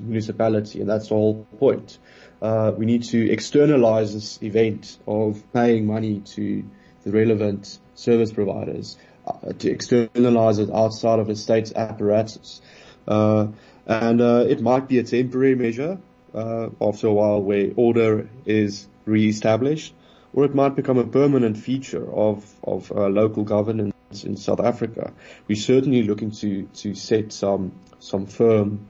municipality, 0.00 0.80
and 0.80 0.88
that's 0.88 1.08
the 1.08 1.14
whole 1.14 1.46
point. 1.58 1.98
Uh, 2.42 2.72
we 2.76 2.84
need 2.86 3.04
to 3.04 3.30
externalize 3.30 4.12
this 4.12 4.42
event 4.42 4.98
of 5.06 5.42
paying 5.52 5.86
money 5.86 6.20
to 6.20 6.64
the 7.04 7.10
relevant 7.10 7.78
service 7.94 8.32
providers, 8.32 8.98
uh, 9.26 9.52
to 9.58 9.70
externalize 9.70 10.58
it 10.58 10.70
outside 10.70 11.18
of 11.18 11.26
the 11.26 11.36
state's 11.36 11.72
apparatus. 11.74 12.60
Uh, 13.06 13.48
and 13.86 14.20
uh, 14.20 14.44
it 14.48 14.60
might 14.60 14.88
be 14.88 14.98
a 14.98 15.02
temporary 15.02 15.54
measure 15.54 15.98
uh, 16.34 16.68
after 16.80 17.06
a 17.06 17.12
while 17.12 17.40
where 17.40 17.70
order 17.76 18.28
is 18.44 18.86
re-established, 19.04 19.94
or 20.34 20.44
it 20.44 20.54
might 20.54 20.74
become 20.74 20.98
a 20.98 21.06
permanent 21.06 21.56
feature 21.56 22.12
of, 22.12 22.44
of 22.62 22.90
local 22.90 23.44
governance 23.44 23.94
in 24.24 24.36
South 24.36 24.60
Africa, 24.60 25.12
we're 25.48 25.56
certainly 25.56 26.02
looking 26.02 26.30
to 26.30 26.68
to 26.74 26.94
set 26.94 27.32
some 27.32 27.72
some 27.98 28.26
firm 28.26 28.86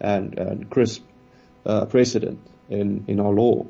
and, 0.00 0.38
and 0.38 0.70
crisp 0.70 1.02
uh, 1.64 1.86
precedent 1.86 2.40
in 2.68 3.04
in 3.08 3.20
our 3.20 3.32
law. 3.32 3.66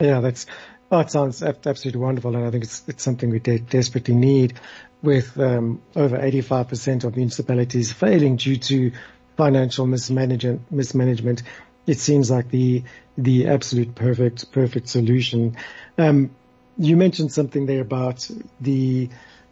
Yeah, 0.00 0.20
that's 0.20 0.46
oh, 0.90 1.00
it 1.00 1.10
sounds 1.10 1.42
absolutely 1.42 2.00
wonderful, 2.00 2.36
and 2.36 2.46
I 2.46 2.50
think 2.50 2.64
it's 2.64 2.84
it's 2.86 3.02
something 3.02 3.30
we 3.30 3.40
de- 3.40 3.58
desperately 3.58 4.14
need. 4.14 4.60
With 5.02 5.38
um, 5.38 5.82
over 5.94 6.18
85% 6.18 7.04
of 7.04 7.16
municipalities 7.16 7.92
failing 7.92 8.36
due 8.36 8.56
to 8.56 8.92
financial 9.36 9.86
mismanagement, 9.86 10.72
mismanagement, 10.72 11.42
it 11.86 11.98
seems 11.98 12.30
like 12.30 12.50
the 12.50 12.82
the 13.16 13.48
absolute 13.48 13.94
perfect 13.94 14.52
perfect 14.52 14.88
solution. 14.88 15.56
Um, 15.98 16.30
you 16.78 16.96
mentioned 16.96 17.32
something 17.32 17.66
there 17.66 17.80
about 17.80 18.28
the 18.60 19.08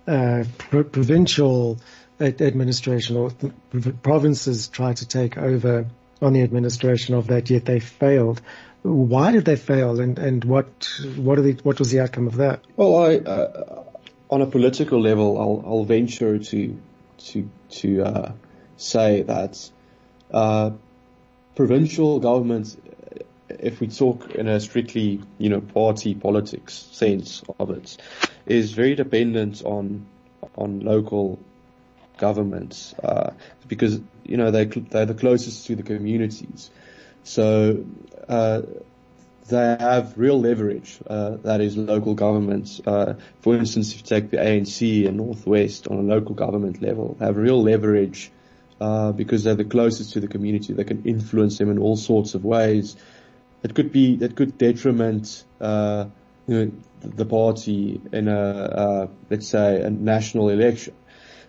uh, 0.06 0.44
provincial 0.58 1.78
administration 2.20 3.16
or 3.16 3.30
provinces 4.02 4.68
try 4.68 4.92
to 4.92 5.06
take 5.06 5.38
over 5.38 5.86
on 6.22 6.32
the 6.32 6.42
administration 6.42 7.14
of 7.14 7.26
that, 7.28 7.50
yet 7.50 7.64
they 7.64 7.80
failed. 7.80 8.40
Why 8.82 9.32
did 9.32 9.44
they 9.46 9.56
fail, 9.56 10.00
and, 10.00 10.18
and 10.18 10.44
what 10.44 10.66
what, 11.16 11.38
are 11.38 11.42
the, 11.42 11.52
what 11.62 11.78
was 11.78 11.90
the 11.90 12.00
outcome 12.00 12.26
of 12.26 12.36
that? 12.36 12.60
Well, 12.76 12.96
I, 12.96 13.16
uh, 13.16 13.84
on 14.30 14.42
a 14.42 14.46
political 14.46 15.00
level, 15.00 15.38
I'll, 15.38 15.64
I'll 15.66 15.84
venture 15.84 16.38
to 16.38 16.80
to 17.18 17.50
to 17.70 18.02
uh, 18.02 18.32
say 18.76 19.22
that 19.22 19.70
uh, 20.30 20.70
provincial 21.54 22.20
governments, 22.20 22.76
if 23.48 23.80
we 23.80 23.88
talk 23.88 24.34
in 24.34 24.48
a 24.48 24.60
strictly 24.60 25.22
you 25.38 25.48
know 25.48 25.60
party 25.60 26.14
politics 26.14 26.74
sense 26.92 27.42
of 27.58 27.70
it, 27.70 27.96
is 28.46 28.72
very 28.72 28.94
dependent 28.94 29.62
on 29.64 30.06
on 30.56 30.80
local 30.80 31.38
governments 32.18 32.94
uh, 33.02 33.32
because 33.68 34.00
you 34.24 34.36
know 34.36 34.50
they 34.50 34.64
they're 34.64 35.06
the 35.06 35.14
closest 35.14 35.66
to 35.66 35.76
the 35.76 35.82
communities, 35.82 36.70
so 37.22 37.84
uh, 38.28 38.62
they 39.48 39.76
have 39.78 40.16
real 40.16 40.40
leverage. 40.40 40.98
Uh, 41.06 41.36
that 41.42 41.60
is 41.60 41.76
local 41.76 42.14
governments. 42.14 42.80
Uh, 42.86 43.14
for 43.40 43.54
instance, 43.54 43.92
if 43.92 43.98
you 43.98 44.04
take 44.04 44.30
the 44.30 44.38
ANC 44.38 45.04
in 45.04 45.16
Northwest 45.18 45.86
on 45.88 45.98
a 45.98 46.02
local 46.02 46.34
government 46.34 46.80
level, 46.80 47.16
they 47.18 47.26
have 47.26 47.36
real 47.36 47.62
leverage 47.62 48.30
uh, 48.80 49.12
because 49.12 49.44
they're 49.44 49.54
the 49.54 49.64
closest 49.64 50.12
to 50.14 50.20
the 50.20 50.28
community. 50.28 50.72
They 50.72 50.84
can 50.84 51.04
influence 51.04 51.58
them 51.58 51.70
in 51.70 51.78
all 51.78 51.96
sorts 51.96 52.34
of 52.34 52.44
ways. 52.44 52.96
It 53.62 53.74
could 53.74 53.92
be 53.92 54.16
that 54.16 54.36
could 54.36 54.58
detriment 54.58 55.44
uh, 55.60 56.06
you 56.46 56.64
know, 56.66 56.72
the 57.00 57.24
party 57.24 58.00
in 58.12 58.28
a, 58.28 58.40
uh, 58.40 59.06
let's 59.30 59.48
say, 59.48 59.80
a 59.80 59.90
national 59.90 60.48
election. 60.50 60.94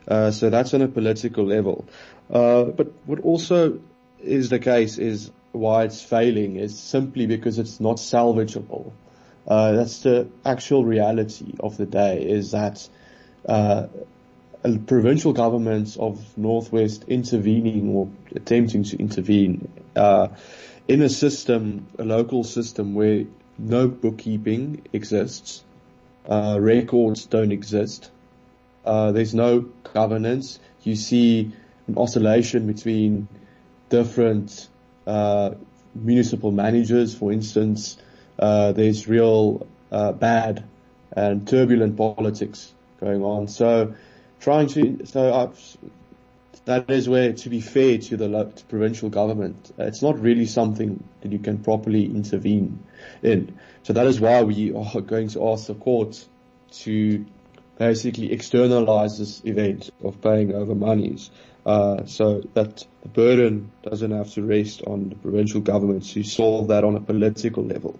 Uh, 0.07 0.31
so 0.31 0.49
that's 0.49 0.73
on 0.73 0.81
a 0.81 0.87
political 0.87 1.45
level. 1.45 1.85
Uh, 2.31 2.65
but 2.65 2.93
what 3.05 3.19
also 3.21 3.79
is 4.19 4.49
the 4.49 4.59
case 4.59 4.97
is 4.97 5.31
why 5.51 5.83
it's 5.83 6.01
failing 6.01 6.57
is 6.57 6.77
simply 6.77 7.27
because 7.27 7.59
it's 7.59 7.79
not 7.79 7.97
salvageable. 7.97 8.91
Uh, 9.47 9.73
that's 9.73 9.99
the 9.99 10.27
actual 10.43 10.83
reality 10.85 11.53
of 11.59 11.77
the 11.77 11.85
day 11.85 12.23
is 12.23 12.51
that, 12.51 12.87
uh, 13.47 13.87
provincial 14.87 15.33
governments 15.33 15.97
of 15.97 16.37
Northwest 16.37 17.05
intervening 17.07 17.95
or 17.95 18.09
attempting 18.35 18.83
to 18.83 18.97
intervene, 18.97 19.67
uh, 19.95 20.29
in 20.87 21.01
a 21.01 21.09
system, 21.09 21.87
a 21.97 22.03
local 22.03 22.43
system 22.43 22.93
where 22.93 23.25
no 23.57 23.87
bookkeeping 23.87 24.81
exists. 24.93 25.63
Uh, 26.27 26.57
records 26.59 27.25
don't 27.25 27.51
exist. 27.51 28.11
Uh, 28.83 29.11
there's 29.11 29.33
no 29.33 29.61
governance. 29.93 30.59
You 30.83 30.95
see 30.95 31.53
an 31.87 31.97
oscillation 31.97 32.67
between 32.67 33.27
different 33.89 34.67
uh, 35.07 35.51
municipal 35.93 36.51
managers, 36.51 37.15
for 37.15 37.31
instance. 37.31 37.97
Uh, 38.37 38.71
there's 38.73 39.07
real 39.07 39.67
uh, 39.91 40.11
bad 40.11 40.63
and 41.11 41.47
turbulent 41.47 41.95
politics 41.95 42.73
going 42.99 43.23
on. 43.23 43.47
So 43.47 43.95
trying 44.39 44.67
to, 44.67 45.05
so 45.05 45.33
I've, 45.33 45.77
that 46.65 46.89
is 46.89 47.07
where, 47.07 47.33
to 47.33 47.49
be 47.49 47.61
fair 47.61 47.97
to 47.97 48.17
the 48.17 48.27
to 48.27 48.63
provincial 48.65 49.09
government, 49.09 49.71
it's 49.77 50.01
not 50.01 50.19
really 50.19 50.45
something 50.45 51.03
that 51.21 51.31
you 51.31 51.39
can 51.39 51.59
properly 51.59 52.05
intervene 52.05 52.83
in. 53.21 53.57
So 53.83 53.93
that 53.93 54.07
is 54.07 54.19
why 54.19 54.41
we 54.41 54.73
are 54.73 55.01
going 55.01 55.29
to 55.29 55.49
ask 55.49 55.67
the 55.67 55.75
court 55.75 56.25
to 56.71 57.25
basically 57.77 58.31
externalize 58.31 59.19
this 59.19 59.41
event 59.45 59.91
of 60.03 60.21
paying 60.21 60.53
over 60.53 60.73
monies, 60.73 61.29
uh, 61.65 62.05
so 62.05 62.41
that 62.53 62.85
the 63.01 63.09
burden 63.09 63.71
doesn't 63.83 64.11
have 64.11 64.31
to 64.33 64.41
rest 64.41 64.81
on 64.87 65.09
the 65.09 65.15
provincial 65.15 65.61
government 65.61 66.05
to 66.05 66.23
solve 66.23 66.69
that 66.69 66.83
on 66.83 66.95
a 66.95 67.01
political 67.01 67.63
level. 67.63 67.99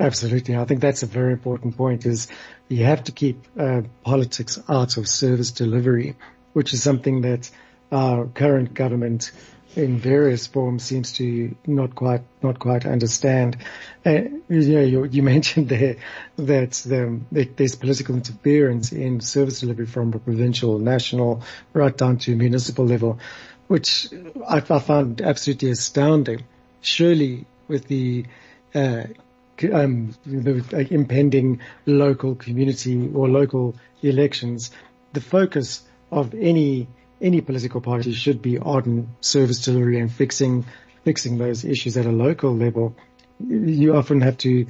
Absolutely. 0.00 0.56
I 0.56 0.64
think 0.64 0.80
that's 0.80 1.02
a 1.02 1.06
very 1.06 1.32
important 1.32 1.76
point 1.76 2.06
is 2.06 2.28
you 2.68 2.84
have 2.84 3.04
to 3.04 3.12
keep 3.12 3.46
uh, 3.58 3.82
politics 4.04 4.58
out 4.68 4.96
of 4.96 5.08
service 5.08 5.50
delivery, 5.50 6.16
which 6.52 6.72
is 6.72 6.82
something 6.82 7.22
that 7.22 7.50
our 7.90 8.26
current 8.26 8.74
government 8.74 9.32
in 9.76 9.98
various 9.98 10.46
forms 10.46 10.82
seems 10.82 11.12
to 11.12 11.54
not 11.66 11.94
quite 11.94 12.22
not 12.42 12.58
quite 12.58 12.84
understand. 12.84 13.56
Uh, 14.04 14.22
you, 14.48 14.60
know, 14.74 14.80
you, 14.80 15.04
you, 15.04 15.22
mentioned 15.34 15.68
there 15.68 15.96
that, 16.36 16.72
the, 16.72 17.20
that, 17.32 17.56
there's 17.56 17.76
political 17.76 18.14
interference 18.14 18.92
in 18.92 19.20
service 19.20 19.60
delivery 19.60 19.86
from 19.86 20.10
the 20.10 20.18
provincial, 20.18 20.78
national, 20.78 21.42
right 21.72 21.96
down 21.96 22.18
to 22.18 22.36
municipal 22.36 22.84
level, 22.84 23.18
which 23.68 24.08
I, 24.46 24.56
I 24.56 24.78
found 24.78 25.20
absolutely 25.20 25.70
astounding. 25.70 26.44
Surely, 26.80 27.46
with 27.68 27.86
the 27.86 28.26
uh, 28.74 29.04
um, 29.72 30.14
the 30.24 30.86
impending 30.90 31.60
local 31.86 32.34
community 32.34 33.10
or 33.14 33.28
local 33.28 33.76
elections, 34.02 34.70
the 35.12 35.20
focus 35.20 35.82
of 36.10 36.34
any 36.34 36.88
any 37.20 37.40
political 37.40 37.80
party 37.80 38.12
should 38.12 38.42
be 38.42 38.58
on 38.58 39.14
service 39.20 39.64
delivery 39.64 40.00
and 40.00 40.10
fixing 40.10 40.66
fixing 41.04 41.38
those 41.38 41.64
issues 41.64 41.96
at 41.96 42.06
a 42.06 42.12
local 42.12 42.54
level. 42.54 42.94
You 43.38 43.96
often 43.96 44.20
have 44.20 44.38
to 44.38 44.66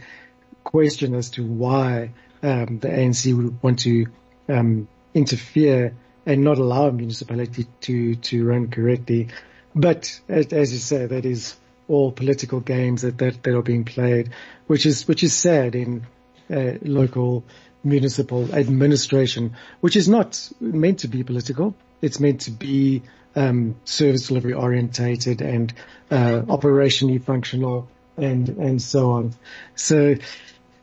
question 0.65 1.15
as 1.15 1.31
to 1.31 1.45
why 1.45 2.13
um, 2.43 2.79
the 2.79 2.89
ANC 2.89 3.35
would 3.37 3.63
want 3.63 3.81
to 3.81 4.07
um, 4.49 4.89
interfere 5.15 5.95
and 6.25 6.45
not 6.45 6.59
allow 6.59 6.87
a 6.89 6.93
municipality 6.93 7.67
to 7.83 8.15
to 8.17 8.45
run 8.45 8.71
correctly. 8.71 9.29
But 9.75 10.21
as, 10.29 10.53
as 10.53 10.73
you 10.73 10.79
say, 10.79 11.07
that 11.07 11.25
is 11.25 11.57
all 11.93 12.11
political 12.11 12.61
games 12.61 13.03
that, 13.03 13.19
that, 13.19 13.43
that 13.43 13.55
are 13.55 13.63
being 13.63 13.85
played, 13.85 14.31
which 14.67 14.87
is 14.87 15.07
which 15.07 15.23
is 15.23 15.35
sad 15.35 15.75
in 15.75 16.07
uh, 16.51 16.73
local 16.81 17.45
municipal 17.85 18.55
administration, 18.55 19.55
which 19.81 19.97
is 19.97 20.09
not 20.09 20.51
meant 20.61 21.01
to 21.01 21.09
be 21.09 21.23
political. 21.23 21.75
It's 22.01 22.19
meant 22.19 22.43
to 22.43 22.51
be 22.51 23.03
um, 23.37 23.77
service 23.85 24.29
delivery 24.29 24.55
orientated 24.55 25.43
and 25.43 25.73
uh, 26.11 26.43
operationally 26.47 27.23
functional 27.23 27.89
and 28.17 28.49
and 28.49 28.81
so 28.81 29.13
on. 29.13 29.35
So 29.75 30.17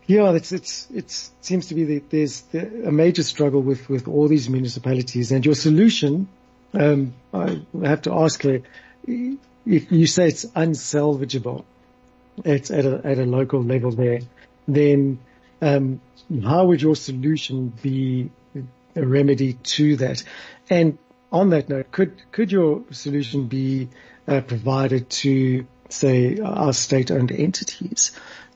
yeah, 0.05 0.31
it's 0.33 0.51
it's 0.51 0.87
it's 0.93 1.31
it 1.39 1.45
seems 1.45 1.67
to 1.67 1.75
be 1.75 1.85
that 1.85 2.09
there's 2.09 2.43
a 2.53 2.91
major 2.91 3.23
struggle 3.23 3.61
with 3.61 3.89
with 3.89 4.07
all 4.07 4.27
these 4.27 4.49
municipalities, 4.49 5.31
and 5.31 5.45
your 5.45 5.55
solution. 5.55 6.27
Um, 6.71 7.13
I 7.33 7.61
have 7.83 8.03
to 8.03 8.13
ask 8.13 8.43
you 9.69 10.07
say 10.07 10.27
it's 10.27 10.45
unsalvageable, 10.45 11.63
it's 12.43 12.71
at 12.71 12.85
a, 12.85 13.01
at 13.03 13.19
a 13.19 13.25
local 13.25 13.63
level 13.63 13.91
there, 13.91 14.19
then 14.67 15.19
um, 15.61 16.01
how 16.43 16.65
would 16.65 16.81
your 16.81 16.95
solution 16.95 17.71
be 17.81 18.31
a 18.95 19.05
remedy 19.05 19.53
to 19.53 19.95
that? 19.97 20.23
And 20.69 20.97
on 21.31 21.49
that 21.49 21.69
note, 21.69 21.91
could 21.91 22.19
could 22.31 22.51
your 22.51 22.83
solution 22.91 23.47
be 23.47 23.89
uh, 24.27 24.41
provided 24.41 25.09
to 25.09 25.65
say 25.89 26.39
our 26.39 26.73
state-owned 26.73 27.31
entities, 27.31 28.11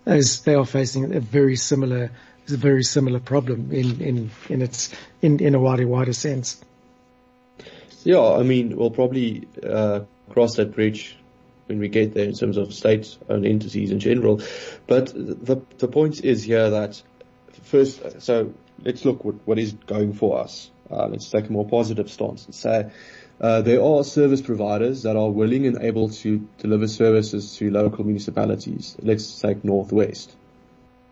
as 0.05 0.41
they 0.41 0.55
are 0.55 0.65
facing 0.65 1.13
a 1.13 1.19
very 1.19 1.55
similar 1.55 2.11
a 2.49 2.57
very 2.57 2.83
similar 2.83 3.19
problem 3.19 3.71
in 3.71 4.01
in 4.01 4.31
in 4.49 4.61
its 4.61 4.89
in 5.21 5.39
in 5.39 5.55
a 5.55 5.59
wider 5.59 5.87
wider 5.87 6.13
sense? 6.13 6.59
Yeah, 8.03 8.21
I 8.21 8.43
mean, 8.43 8.75
we'll 8.75 8.91
probably 8.91 9.47
uh, 9.63 10.01
cross 10.29 10.55
that 10.55 10.73
bridge 10.73 11.17
when 11.67 11.79
we 11.79 11.87
get 11.87 12.13
there 12.13 12.25
in 12.25 12.33
terms 12.33 12.57
of 12.57 12.73
state-owned 12.73 13.45
entities 13.45 13.91
in 13.91 13.99
general. 13.99 14.41
But 14.87 15.07
the 15.07 15.61
the 15.77 15.87
point 15.87 16.23
is 16.23 16.43
here 16.43 16.69
that 16.69 17.01
first, 17.63 18.21
so 18.21 18.53
let's 18.83 19.05
look 19.05 19.23
what 19.23 19.35
what 19.45 19.59
is 19.59 19.73
going 19.73 20.13
for 20.13 20.39
us. 20.39 20.69
Uh, 20.91 21.07
let's 21.07 21.29
take 21.29 21.47
a 21.47 21.51
more 21.51 21.67
positive 21.67 22.11
stance 22.11 22.45
and 22.45 22.53
say 22.53 22.91
uh, 23.41 23.61
there 23.61 23.81
are 23.81 24.03
service 24.03 24.41
providers 24.41 25.03
that 25.03 25.15
are 25.15 25.29
willing 25.29 25.65
and 25.65 25.81
able 25.81 26.09
to 26.09 26.47
deliver 26.59 26.87
services 26.87 27.55
to 27.57 27.71
local 27.71 28.03
municipalities. 28.03 28.95
Let's 29.01 29.39
take 29.39 29.63
Northwest. 29.63 30.35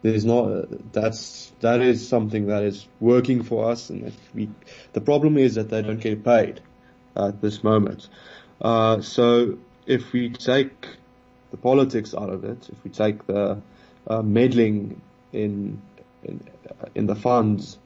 There's 0.02 0.26
not 0.26 0.93
that's 0.93 1.52
that 1.60 1.82
is 1.82 2.08
something 2.08 2.47
that 2.47 2.63
is 2.63 2.88
working 3.00 3.43
for 3.43 3.69
us, 3.69 3.89
and 3.89 4.12
we. 4.34 4.50
The 4.93 5.02
problem 5.02 5.38
is 5.38 5.56
that 5.56 5.69
they 5.69 5.82
don't 5.82 6.00
get 6.00 6.24
paid 6.24 6.62
at 7.15 7.41
this 7.41 7.63
moment. 7.63 8.08
Uh, 8.62 9.02
so 9.02 9.58
if 9.86 10.13
we 10.13 10.30
take 10.30 10.88
the 11.50 11.58
politics 11.58 12.13
out 12.13 12.30
of 12.30 12.43
it, 12.43 12.69
if 12.69 12.84
we 12.84 12.91
take 12.91 13.26
the 13.28 13.62
uh, 14.08 14.21
meddling 14.21 15.02
in 15.34 15.82
in, 16.24 16.39
in 16.93 17.08
the 17.08 17.15
funds 17.15 17.78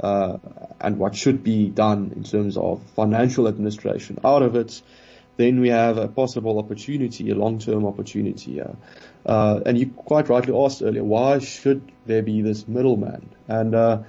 uh, 0.00 0.38
and 0.80 0.98
what 0.98 1.14
should 1.14 1.42
be 1.42 1.68
done 1.68 2.12
in 2.16 2.24
terms 2.24 2.56
of 2.56 2.82
financial 2.94 3.46
administration 3.46 4.18
out 4.24 4.42
of 4.42 4.56
it, 4.56 4.82
then 5.36 5.60
we 5.60 5.68
have 5.68 5.98
a 5.98 6.08
possible 6.08 6.58
opportunity, 6.58 7.30
a 7.30 7.34
long-term 7.34 7.86
opportunity. 7.86 8.60
Uh, 9.24 9.60
and 9.64 9.78
you 9.78 9.86
quite 9.86 10.28
rightly 10.28 10.54
asked 10.56 10.82
earlier, 10.82 11.04
why 11.04 11.38
should 11.38 11.92
there 12.06 12.22
be 12.22 12.42
this 12.42 12.66
middleman? 12.66 13.28
And 13.48 13.74
uh, 13.74 14.02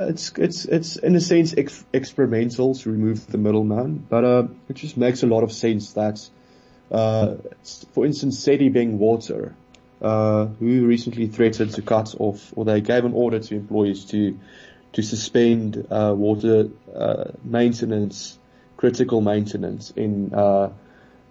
it's 0.00 0.32
it's 0.36 0.64
it's 0.64 0.96
in 0.96 1.14
a 1.14 1.20
sense 1.20 1.54
ex- 1.56 1.84
experimental 1.92 2.74
to 2.74 2.90
remove 2.90 3.26
the 3.26 3.38
middleman, 3.38 4.04
but 4.08 4.24
uh, 4.24 4.48
it 4.68 4.74
just 4.74 4.96
makes 4.96 5.22
a 5.22 5.26
lot 5.26 5.42
of 5.42 5.52
sense 5.52 5.92
that, 5.92 6.26
uh, 6.90 7.34
for 7.92 8.06
instance, 8.06 8.44
Sedibeng 8.44 8.92
Water, 8.92 9.54
uh, 10.00 10.46
who 10.46 10.86
recently 10.86 11.28
threatened 11.28 11.72
to 11.74 11.82
cut 11.82 12.14
off, 12.18 12.52
or 12.56 12.64
they 12.64 12.80
gave 12.80 13.04
an 13.04 13.12
order 13.12 13.38
to 13.38 13.54
employees 13.54 14.06
to 14.06 14.38
to 14.94 15.02
suspend 15.02 15.86
uh, 15.90 16.14
water 16.16 16.68
uh, 16.94 17.24
maintenance, 17.44 18.38
critical 18.76 19.20
maintenance 19.20 19.90
in 19.90 20.34
uh, 20.34 20.70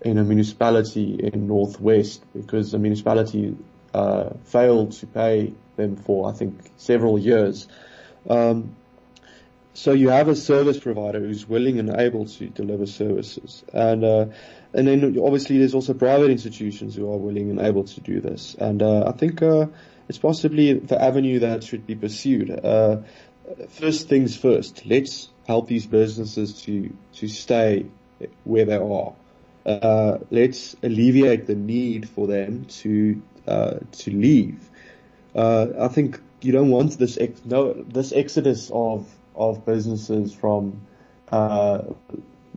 in 0.02 0.18
a 0.18 0.24
municipality 0.24 1.20
in 1.22 1.48
Northwest 1.48 2.24
because 2.34 2.72
the 2.72 2.80
municipality 2.80 3.58
uh, 3.94 4.30
failed 4.46 4.92
to 4.92 5.08
pay 5.08 5.54
them 5.76 5.96
for 5.96 6.30
I 6.30 6.34
think 6.34 6.60
several 6.78 7.18
years. 7.18 7.68
Um, 8.28 8.76
so 9.74 9.94
you 9.94 10.10
have 10.10 10.28
a 10.28 10.36
service 10.36 10.80
provider 10.80 11.20
who's 11.20 11.48
willing 11.48 11.80
and 11.80 11.90
able 11.96 12.26
to 12.26 12.48
deliver 12.48 12.86
services, 12.86 13.64
and 13.72 14.04
uh, 14.04 14.26
and 14.74 14.88
then 14.88 15.18
obviously 15.20 15.58
there's 15.58 15.76
also 15.76 15.94
private 15.94 16.32
institutions 16.32 16.96
who 16.96 17.12
are 17.12 17.18
willing 17.18 17.50
and 17.50 17.62
able 17.62 17.84
to 17.86 18.02
do 18.02 18.20
this, 18.20 18.56
and 18.60 18.82
uh, 18.82 19.06
I 19.08 19.12
think 19.14 19.42
uh, 19.42 19.68
it's 20.10 20.18
possibly 20.18 20.74
the 20.74 21.02
avenue 21.02 21.40
that 21.40 21.64
should 21.64 21.86
be 21.86 21.96
pursued. 21.96 22.50
Uh, 22.52 22.98
first 23.70 24.10
things 24.10 24.36
first, 24.36 24.86
let's 24.86 25.30
help 25.48 25.68
these 25.68 25.86
businesses 25.86 26.62
to 26.64 26.94
to 27.14 27.28
stay 27.28 27.86
where 28.44 28.66
they 28.66 28.76
are. 28.76 29.14
Uh, 29.66 30.18
let's 30.32 30.76
alleviate 30.82 31.46
the 31.48 31.56
need 31.56 32.10
for 32.10 32.28
them 32.28 32.66
to 32.66 33.22
uh, 33.48 33.80
to 33.92 34.12
leave. 34.12 34.70
I 35.36 35.88
think 35.90 36.20
you 36.42 36.52
don't 36.52 36.70
want 36.70 36.98
this 36.98 37.18
ex- 37.18 37.42
no 37.46 37.74
this 37.74 38.12
exodus 38.12 38.72
of 38.74 39.08
of 39.36 39.66
businesses 39.66 40.34
from 40.34 40.82
uh, 41.32 41.82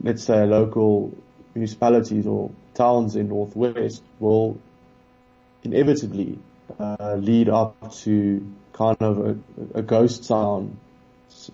let's 0.03 0.25
say 0.25 0.47
local 0.47 1.17
municipalities 1.55 2.27
or 2.27 2.51
towns 2.75 3.17
in 3.17 3.29
northwest 3.29 4.03
will 4.19 4.59
inevitably 5.63 6.39
uh, 6.79 7.17
lead 7.19 7.49
up 7.49 7.93
to 7.93 8.55
kind 8.73 8.97
of 9.01 9.19
a, 9.19 9.79
a 9.79 9.83
ghost 9.83 10.27
town 10.27 10.79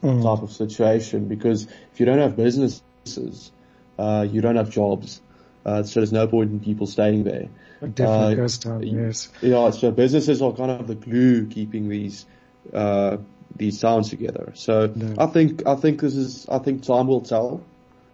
mm. 0.03 0.23
type 0.23 0.43
of 0.43 0.53
situation 0.53 1.27
because 1.27 1.65
if 1.93 2.01
you 2.01 2.07
don't 2.07 2.19
have 2.19 2.37
businesses, 2.37 3.51
uh, 3.99 4.27
you 4.31 4.41
don't 4.41 4.57
have 4.57 4.71
jobs. 4.71 5.21
Uh, 5.67 5.83
so 5.83 6.01
there's 6.01 6.13
no 6.13 6.27
point 6.27 6.51
in 6.51 6.61
people 6.61 6.87
staying 6.87 7.25
there. 7.25 7.49
Definitely 7.81 8.33
uh, 8.33 8.35
ghost 8.35 8.63
town, 8.63 8.83
yes. 8.83 9.29
Yeah, 9.41 9.71
so 9.71 9.91
businesses 9.91 10.43
are 10.43 10.53
kind 10.53 10.71
of 10.71 10.87
the 10.87 10.95
glue 10.95 11.47
keeping 11.47 11.89
these, 11.89 12.27
uh, 12.73 13.19
these 13.55 13.81
towns 13.81 14.11
together. 14.11 14.53
So 14.55 14.93
no. 14.95 15.15
I 15.19 15.27
think, 15.27 15.67
I 15.67 15.77
think 15.77 16.01
this 16.01 16.15
is, 16.15 16.49
I 16.49 16.59
think 16.59 16.83
time 16.83 17.07
will 17.07 17.21
tell. 17.21 17.63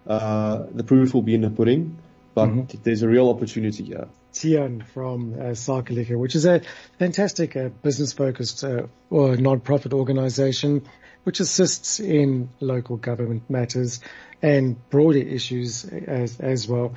Uh, 0.07 0.65
the 0.71 0.85
proof 0.85 1.15
will 1.15 1.23
be 1.23 1.35
in 1.35 1.41
the 1.41 1.51
pudding, 1.51 1.97
but 2.35 2.49
mm-hmm. 2.49 2.83
there's 2.83 3.03
a 3.03 3.09
real 3.09 3.31
opportunity 3.31 3.85
here. 3.85 4.09
Tian 4.35 4.83
from 4.83 5.35
uh, 5.35 5.55
Sakeliga, 5.55 6.19
which 6.19 6.35
is 6.35 6.45
a 6.45 6.61
fantastic 6.99 7.57
uh, 7.57 7.69
business-focused 7.69 8.65
uh, 8.65 8.87
or 9.09 9.37
non-profit 9.37 9.93
organization 9.95 10.87
which 11.25 11.41
assists 11.41 12.01
in 12.01 12.51
local 12.61 12.97
government 12.97 13.49
matters 13.51 14.01
and 14.43 14.89
broader 14.91 15.19
issues 15.19 15.85
as, 15.85 16.39
as 16.39 16.69
well. 16.69 16.95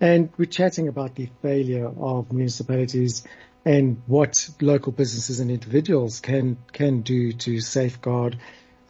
And 0.00 0.30
we're 0.36 0.46
chatting 0.46 0.88
about 0.88 1.14
the 1.14 1.28
failure 1.42 1.86
of 1.88 2.32
municipalities 2.32 3.24
and 3.64 4.02
what 4.06 4.48
local 4.60 4.92
businesses 4.92 5.40
and 5.40 5.50
individuals 5.50 6.20
can, 6.20 6.56
can 6.72 7.02
do 7.02 7.32
to 7.32 7.60
safeguard 7.60 8.38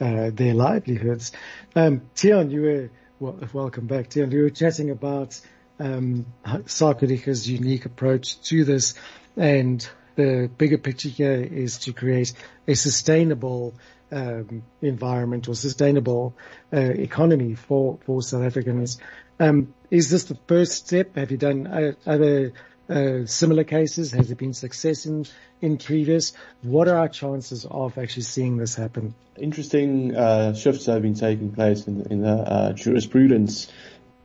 uh, 0.00 0.30
their 0.32 0.54
livelihoods. 0.54 1.32
Um, 1.74 2.02
Tian, 2.14 2.50
you 2.50 2.62
were, 2.62 2.90
well, 3.18 3.38
welcome 3.52 3.86
back, 3.86 4.10
Tian. 4.10 4.30
You 4.30 4.42
were 4.42 4.50
chatting 4.50 4.90
about 4.90 5.40
um, 5.80 6.26
Sakeliga's 6.44 7.48
unique 7.48 7.86
approach 7.86 8.40
to 8.42 8.64
this 8.64 8.94
and 9.36 9.88
the 10.16 10.50
bigger 10.58 10.78
picture 10.78 11.08
here 11.08 11.40
is 11.40 11.78
to 11.78 11.92
create 11.92 12.32
a 12.66 12.74
sustainable 12.74 13.74
um, 14.10 14.64
environment 14.82 15.48
or 15.48 15.54
sustainable 15.54 16.34
uh, 16.72 16.78
economy 16.80 17.54
for 17.54 17.98
for 18.04 18.20
South 18.20 18.42
Africans. 18.42 18.98
Um, 19.40 19.74
is 19.90 20.10
this 20.10 20.24
the 20.24 20.36
first 20.46 20.86
step? 20.86 21.16
Have 21.16 21.30
you 21.30 21.36
done 21.36 21.66
uh, 21.66 21.92
other 22.06 22.52
uh, 22.88 23.26
similar 23.26 23.64
cases? 23.64 24.12
Has 24.12 24.28
there 24.28 24.36
been 24.36 24.54
success 24.54 25.06
in 25.06 25.26
in 25.60 25.78
previous? 25.78 26.32
What 26.62 26.88
are 26.88 26.96
our 26.96 27.08
chances 27.08 27.66
of 27.70 27.98
actually 27.98 28.24
seeing 28.24 28.56
this 28.56 28.74
happen? 28.74 29.14
Interesting 29.36 30.16
uh, 30.16 30.54
shifts 30.54 30.86
have 30.86 31.02
been 31.02 31.14
taking 31.14 31.52
place 31.52 31.86
in, 31.86 32.06
in 32.10 32.22
the 32.22 32.28
uh, 32.28 32.72
jurisprudence 32.72 33.70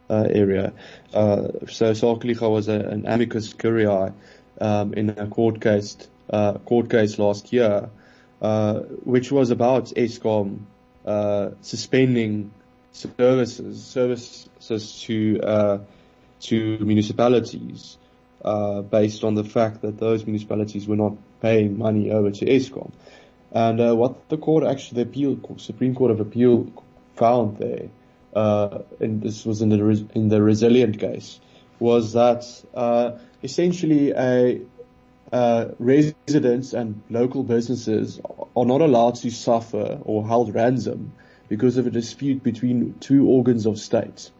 uh, 0.09 0.27
area. 0.29 0.73
so 1.11 1.93
Sakeliga 1.93 2.49
was 2.49 2.67
a, 2.67 2.79
an 2.79 3.05
amicus 3.07 3.53
curiae 3.53 4.13
um, 4.59 4.93
in 4.93 5.09
a 5.11 5.27
court 5.27 5.61
case 5.61 5.97
uh, 6.29 6.53
court 6.59 6.89
case 6.89 7.19
last 7.19 7.53
year, 7.53 7.89
uh, 8.41 8.79
which 9.03 9.31
was 9.31 9.51
about 9.51 9.85
Eskom 9.87 10.61
uh, 11.05 11.51
suspending 11.61 12.51
services 12.93 13.83
services 13.83 15.01
to 15.01 15.39
uh, 15.41 15.77
to 16.39 16.77
municipalities 16.79 17.97
uh, 18.43 18.81
based 18.81 19.23
on 19.23 19.35
the 19.35 19.43
fact 19.43 19.81
that 19.81 19.97
those 19.97 20.25
municipalities 20.25 20.87
were 20.87 20.95
not 20.95 21.13
paying 21.41 21.77
money 21.77 22.11
over 22.11 22.31
to 22.31 22.45
Eskom. 22.45 22.91
And 23.51 23.79
uh, 23.79 23.95
what 23.95 24.29
the 24.29 24.37
court 24.37 24.63
actually, 24.63 25.03
the 25.03 25.09
appeal, 25.09 25.57
Supreme 25.57 25.95
Court 25.95 26.11
of 26.11 26.19
Appeal 26.19 26.71
found 27.15 27.57
there, 27.57 27.89
and 28.99 29.21
this 29.21 29.45
was 29.45 29.61
in 29.61 29.69
the 29.69 30.07
in 30.15 30.29
the 30.29 30.41
resilient 30.41 30.99
case, 30.99 31.39
was 31.79 32.13
that 32.13 32.45
essentially 33.43 34.11
a 34.11 34.61
uh, 35.31 35.71
residents 35.79 36.73
and 36.73 37.01
local 37.09 37.43
businesses 37.43 38.21
are 38.55 38.65
not 38.65 38.81
allowed 38.81 39.15
to 39.15 39.31
suffer 39.31 39.99
or 40.03 40.27
held 40.27 40.53
ransom 40.53 41.11
because 41.49 41.77
of 41.77 41.87
a 41.87 41.91
dispute 41.91 42.43
between 42.43 42.95
two 42.99 43.27
organs 43.27 43.65
of 43.65 43.77
state. 43.79 44.31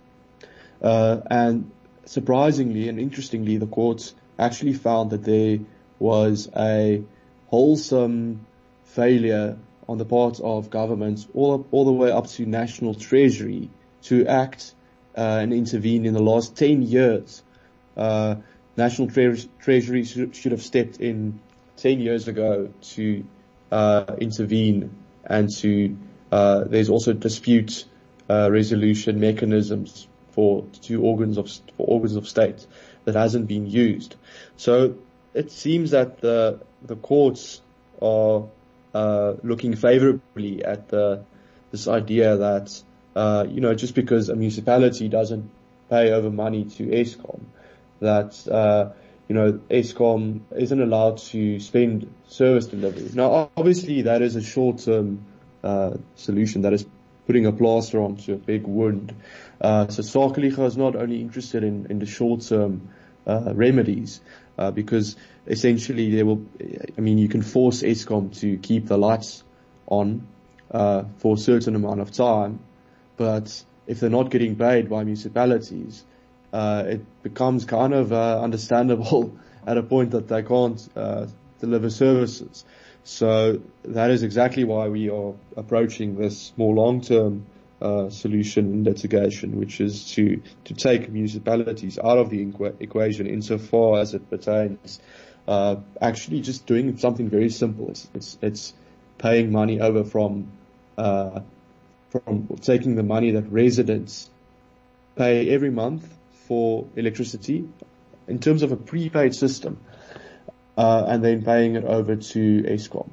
Uh, 0.82 1.22
and 1.30 1.72
surprisingly 2.06 2.90
and 2.90 3.00
interestingly, 3.00 3.58
the 3.58 3.68
courts 3.68 4.14
actually 4.38 4.74
found 4.74 5.12
that 5.12 5.24
there 5.24 5.60
was 6.00 6.50
a 6.56 7.04
wholesome 7.48 8.46
failure 8.86 9.58
on 9.88 9.98
the 9.98 10.06
part 10.06 10.40
of 10.40 10.70
governments 10.70 11.28
all, 11.34 11.66
all 11.72 11.86
the 11.86 11.92
way 11.92 12.12
up 12.12 12.28
to 12.28 12.46
national 12.46 12.94
treasury 12.94 13.70
to 14.04 14.26
act 14.28 14.74
uh, 15.18 15.40
and 15.42 15.54
intervene 15.54 16.06
in 16.06 16.14
the 16.14 16.22
last 16.22 16.56
10 16.56 16.82
years. 16.82 17.44
Uh, 17.96 18.36
National 18.76 19.10
Tre- 19.10 19.46
Treasury 19.60 20.04
should, 20.04 20.36
should, 20.36 20.52
have 20.52 20.62
stepped 20.62 20.98
in 21.00 21.40
10 21.78 22.00
years 22.00 22.28
ago 22.28 22.74
to 22.82 23.24
uh, 23.72 24.16
intervene 24.20 24.96
and 25.26 25.50
to, 25.58 25.96
uh, 26.34 26.64
there's 26.64 26.90
also 26.90 27.14
dispute 27.14 27.86
uh, 28.30 28.50
resolution 28.52 29.20
mechanisms 29.20 30.08
for 30.32 30.66
two 30.82 31.04
organs 31.04 31.38
of, 31.38 31.48
for 31.78 31.86
organs 31.96 32.16
of 32.16 32.28
state 32.28 32.66
that 33.06 33.16
hasn't 33.16 33.48
been 33.48 33.68
used. 33.68 34.16
So 34.58 34.96
it 35.34 35.52
seems 35.52 35.92
that 35.92 36.22
the, 36.22 36.60
the 36.82 36.96
courts 36.96 37.62
are, 38.02 38.46
uh, 38.94 39.34
looking 39.44 39.76
favorably 39.76 40.64
at 40.64 40.90
the, 40.90 41.24
this 41.72 41.88
idea 41.88 42.38
that, 42.38 42.82
uh, 43.16 43.46
you 43.48 43.62
know, 43.62 43.76
just 43.76 43.94
because 43.94 44.30
a 44.30 44.36
municipality 44.36 45.10
doesn't 45.10 45.50
pay 45.90 46.12
over 46.12 46.32
money 46.32 46.66
to 46.66 46.88
Eskom, 46.88 47.42
that 48.00 48.48
uh, 48.48 48.92
you 49.28 49.36
know 49.36 49.60
Eskom 49.70 50.42
isn't 50.56 50.82
allowed 50.82 51.18
to 51.18 51.60
spend 51.60 52.14
service 52.28 52.68
delivery. 52.68 53.10
Now, 53.14 53.52
obviously, 53.56 54.04
that 54.04 54.22
is 54.22 54.36
a 54.36 54.42
short-term 54.42 55.26
uh, 55.64 55.98
solution. 56.16 56.64
That 56.64 56.74
is 56.74 56.86
putting 57.26 57.46
a 57.46 57.52
plaster 57.52 58.02
onto 58.02 58.34
a 58.34 58.38
big 58.38 58.68
wound. 58.68 59.16
Uh, 59.62 59.88
so 59.88 60.02
Sakeliga 60.02 60.66
is 60.66 60.78
not 60.78 60.96
only 60.96 61.22
interested 61.22 61.64
in, 61.64 61.88
in 61.90 62.00
the 62.00 62.06
short-term 62.06 62.90
uh, 63.26 63.54
remedies, 63.54 64.22
uh, 64.58 64.72
because 64.72 65.16
essentially 65.48 66.14
they 66.14 66.24
will, 66.24 66.46
I 66.98 67.02
mean, 67.02 67.18
you 67.18 67.30
can 67.30 67.42
force 67.42 67.82
Eskom 67.82 68.38
to 68.42 68.58
keep 68.58 68.88
the 68.88 68.98
lights 68.98 69.44
on 69.88 70.28
uh, 70.72 71.04
for 71.18 71.36
a 71.36 71.38
certain 71.38 71.76
amount 71.76 72.02
of 72.02 72.12
time, 72.12 72.60
but 73.18 73.64
if 73.88 74.00
they're 74.00 74.10
not 74.10 74.30
getting 74.30 74.56
paid 74.56 74.90
by 74.90 75.04
municipalities, 75.04 76.04
uh, 76.52 76.84
it 76.88 77.24
becomes 77.24 77.66
kind 77.66 77.94
of 77.94 78.14
understandable 78.14 79.38
at 79.68 79.78
a 79.78 79.84
point 79.84 80.12
that 80.12 80.28
they 80.28 80.44
can't 80.44 80.88
uh, 80.96 81.26
deliver 81.60 81.90
services. 81.90 82.66
So 83.04 83.62
that 83.84 84.12
is 84.12 84.24
exactly 84.24 84.64
why 84.64 84.88
we 84.88 85.10
are 85.10 85.34
approaching 85.58 86.16
this 86.16 86.54
more 86.56 86.74
long-term 86.74 87.46
uh, 87.82 88.10
solution 88.10 88.72
in 88.72 88.84
litigation, 88.86 89.60
which 89.60 89.82
is 89.82 90.12
to 90.14 90.42
to 90.66 90.74
take 90.74 91.10
municipalities 91.12 92.00
out 92.00 92.18
of 92.18 92.30
the 92.30 92.46
equ- 92.46 92.76
equation 92.80 93.28
insofar 93.28 94.00
as 94.00 94.14
it 94.14 94.30
pertains. 94.30 95.02
Uh, 95.46 95.76
actually, 96.00 96.40
just 96.40 96.66
doing 96.66 96.98
something 96.98 97.30
very 97.30 97.50
simple. 97.50 97.90
It's 97.90 98.08
it's, 98.14 98.38
it's 98.42 98.74
paying 99.18 99.52
money 99.52 99.82
over 99.82 100.06
from 100.06 100.48
uh, 100.98 101.42
from 102.10 102.48
taking 102.62 102.96
the 102.96 103.04
money 103.04 103.32
that 103.32 103.52
residents 103.52 104.30
pay 105.18 105.50
every 105.50 105.72
month 105.72 106.08
for 106.48 106.86
electricity 106.96 107.68
in 108.28 108.40
terms 108.40 108.64
of 108.64 108.72
a 108.72 108.76
prepaid 108.76 109.36
system, 109.36 109.78
uh, 110.78 111.06
and 111.08 111.24
then 111.24 111.44
paying 111.44 111.76
it 111.76 111.84
over 111.84 112.16
to 112.16 112.64
Eskom. 112.64 113.10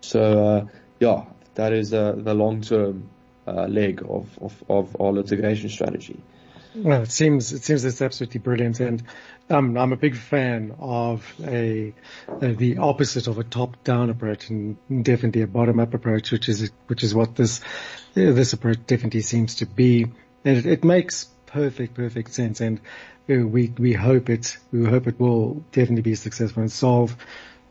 So, 0.00 0.44
uh, 0.44 0.66
yeah, 1.00 1.24
that 1.54 1.72
is 1.72 1.92
uh, 1.92 2.12
the 2.16 2.34
long-term 2.34 3.08
uh, 3.46 3.66
leg 3.66 4.02
of, 4.08 4.38
of, 4.40 4.64
of 4.68 5.00
our 5.00 5.12
litigation 5.12 5.68
strategy. 5.68 6.20
Well, 6.74 7.02
it 7.02 7.10
seems 7.10 7.52
it 7.52 7.64
seems 7.64 7.84
it's 7.84 8.00
absolutely 8.00 8.40
brilliant, 8.40 8.80
and 8.80 9.02
um, 9.50 9.76
I'm 9.76 9.92
a 9.92 9.96
big 9.96 10.16
fan 10.16 10.74
of 10.78 11.22
a, 11.44 11.92
a 12.40 12.52
the 12.54 12.78
opposite 12.78 13.26
of 13.26 13.38
a 13.38 13.44
top-down 13.44 14.08
approach, 14.08 14.48
and 14.48 14.78
definitely 15.04 15.42
a 15.42 15.46
bottom-up 15.46 15.92
approach, 15.92 16.32
which 16.32 16.48
is 16.48 16.70
which 16.86 17.04
is 17.04 17.14
what 17.14 17.36
this 17.36 17.60
this 18.14 18.54
approach 18.54 18.78
definitely 18.86 19.20
seems 19.20 19.56
to 19.56 19.66
be, 19.66 20.04
and 20.46 20.56
it, 20.56 20.64
it 20.64 20.82
makes 20.82 21.28
perfect, 21.52 21.94
perfect 21.94 22.32
sense. 22.32 22.60
And 22.60 22.80
we, 23.28 23.72
we 23.78 23.92
hope 23.92 24.30
it, 24.30 24.56
we 24.72 24.84
hope 24.84 25.06
it 25.06 25.20
will 25.20 25.64
definitely 25.72 26.02
be 26.02 26.14
successful 26.14 26.62
and 26.62 26.72
solve 26.72 27.16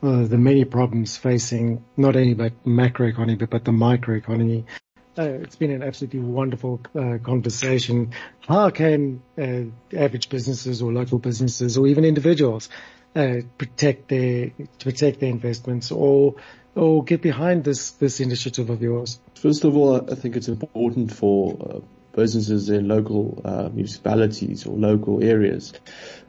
uh, 0.02 0.24
the 0.24 0.38
many 0.38 0.64
problems 0.64 1.16
facing 1.16 1.84
not 1.96 2.16
only 2.16 2.34
but 2.34 2.64
macroeconomy, 2.64 3.38
but, 3.38 3.50
but 3.50 3.64
the 3.64 3.72
microeconomy. 3.72 4.64
Uh, 5.18 5.22
it's 5.24 5.56
been 5.56 5.70
an 5.70 5.82
absolutely 5.82 6.20
wonderful 6.20 6.80
uh, 6.98 7.18
conversation. 7.22 8.12
How 8.40 8.70
can 8.70 9.22
uh, 9.38 9.64
average 9.94 10.30
businesses 10.30 10.80
or 10.80 10.90
local 10.90 11.18
businesses 11.18 11.76
or 11.76 11.86
even 11.86 12.04
individuals 12.04 12.70
uh, 13.14 13.36
protect 13.58 14.08
their 14.08 14.52
protect 14.78 15.20
their 15.20 15.28
investments 15.28 15.92
or 15.92 16.36
or 16.74 17.04
get 17.04 17.20
behind 17.20 17.62
this 17.62 17.90
this 17.90 18.20
initiative 18.20 18.70
of 18.70 18.80
yours? 18.80 19.20
First 19.34 19.64
of 19.64 19.76
all, 19.76 20.10
I 20.10 20.14
think 20.14 20.36
it's 20.36 20.48
important 20.48 21.12
for 21.12 21.58
uh, 21.60 21.80
businesses 22.14 22.68
in 22.68 22.88
local 22.88 23.40
uh, 23.44 23.68
municipalities 23.72 24.66
or 24.66 24.76
local 24.76 25.22
areas, 25.22 25.72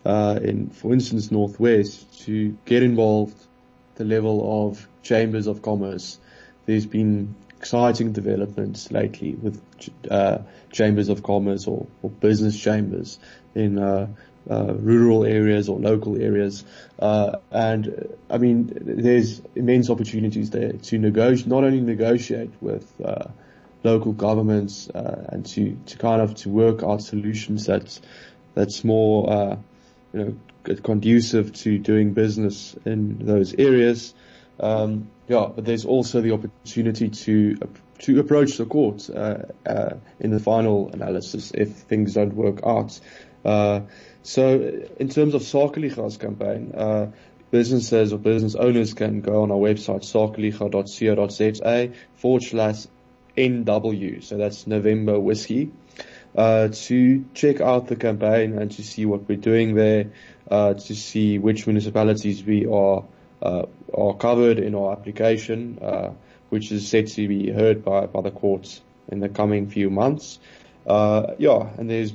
uh, 0.06 0.40
in, 0.42 0.70
for 0.70 0.94
instance, 0.94 1.32
Northwest, 1.32 2.26
to 2.26 2.58
get 2.66 2.84
involved 2.84 3.38
at 3.92 3.98
the 3.98 4.06
level 4.06 4.68
of 4.68 4.88
chambers 5.02 5.48
of 5.48 5.62
commerce. 5.62 6.20
There's 6.66 6.86
been 6.86 7.36
exciting 7.58 8.12
developments 8.12 8.92
lately 8.92 9.36
with 9.36 9.62
uh, 10.10 10.40
chambers 10.72 11.10
of 11.10 11.24
commerce 11.24 11.68
or, 11.68 11.88
or 12.02 12.10
business 12.10 12.60
chambers 12.60 13.20
in 13.56 13.78
uh, 13.78 14.08
uh, 14.50 14.74
rural 14.74 15.24
areas 15.24 15.70
or 15.70 15.80
local 15.80 16.22
areas. 16.22 16.66
Uh, 17.00 17.38
and 17.52 18.14
I 18.30 18.38
mean, 18.38 18.72
there's 18.82 19.42
immense 19.56 19.90
opportunities 19.90 20.50
there 20.50 20.74
to 20.74 20.98
negotiate, 20.98 21.48
not 21.48 21.64
only 21.64 21.80
negotiate 21.80 22.52
with 22.62 22.92
uh, 23.04 23.26
local 23.84 24.14
governments 24.14 24.90
uh, 24.90 25.28
and 25.30 25.46
to, 25.46 25.78
to 25.86 25.98
kind 25.98 26.22
of 26.22 26.36
to 26.36 26.50
work 26.50 26.84
out 26.84 27.02
solutions 27.02 27.66
that's 27.66 28.02
that's 28.54 28.84
more 28.84 29.30
uh, 29.30 29.58
you 30.14 30.20
know 30.20 30.76
conducive 30.76 31.52
to 31.54 31.78
doing 31.78 32.14
business 32.14 32.76
in 32.86 33.26
those 33.26 33.54
areas. 33.54 34.14
Um, 34.60 35.10
yeah, 35.28 35.48
but 35.54 35.66
there's 35.66 35.86
also 35.86 36.22
the 36.22 36.32
opportunity 36.32 37.10
to 37.10 37.58
to 38.00 38.20
approach 38.20 38.58
the 38.58 38.66
court 38.66 39.10
uh, 39.10 39.38
uh, 39.66 39.96
in 40.20 40.32
the 40.32 40.40
final 40.40 40.90
analysis 40.92 41.52
if 41.54 41.70
things 41.70 42.14
don't 42.14 42.34
work 42.34 42.62
out. 42.66 43.00
Uh, 43.44 43.82
so, 44.24 44.82
in 45.00 45.10
terms 45.10 45.34
of 45.34 45.42
Sakeliga's 45.42 46.18
campaign, 46.18 46.74
uh, 46.76 47.12
businesses 47.52 48.14
or 48.14 48.20
business 48.20 48.56
owners 48.56 48.94
can 48.94 49.22
go 49.22 49.44
on 49.44 49.52
our 49.52 49.58
website 49.58 50.04
sakeliga.co.za 50.04 51.94
forward 52.16 52.44
slash 52.44 52.88
NW. 53.38 54.24
So 54.24 54.38
that's 54.38 54.68
November 54.68 55.20
whiskey. 55.20 55.72
Uh, 56.36 56.70
to 56.70 57.26
check 57.36 57.62
out 57.62 57.88
the 57.88 57.96
campaign 57.96 58.58
and 58.58 58.72
to 58.72 58.84
see 58.84 59.06
what 59.06 59.28
we're 59.30 59.38
doing 59.38 59.76
there, 59.76 60.12
uh, 60.50 60.74
to 60.74 60.96
see 60.96 61.38
which 61.38 61.68
municipalities 61.68 62.44
we 62.44 62.66
are 62.66 63.04
uh, 63.42 63.66
are 63.94 64.16
covered 64.16 64.58
in 64.58 64.74
our 64.74 64.94
application, 64.94 65.78
uh, 65.80 66.12
which 66.50 66.72
is 66.72 66.88
set 66.88 67.08
to 67.08 67.28
be 67.28 67.52
heard 67.52 67.84
by 67.84 68.08
by 68.08 68.22
the 68.22 68.32
courts 68.32 68.82
in 69.10 69.20
the 69.20 69.30
coming 69.30 69.70
few 69.70 69.92
months. 69.92 70.40
Uh, 70.88 71.34
yeah, 71.38 71.70
and 71.78 71.90
there's 71.90 72.14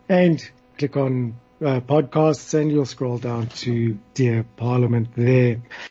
and 0.10 0.52
click 0.78 0.98
on 0.98 1.36
uh, 1.60 1.82
podcasts 1.82 2.54
and 2.54 2.72
you'll 2.72 2.86
scroll 2.86 3.18
down 3.18 3.48
to 3.48 3.98
Dear 4.14 4.46
Parliament 4.58 5.10
there. 5.16 5.60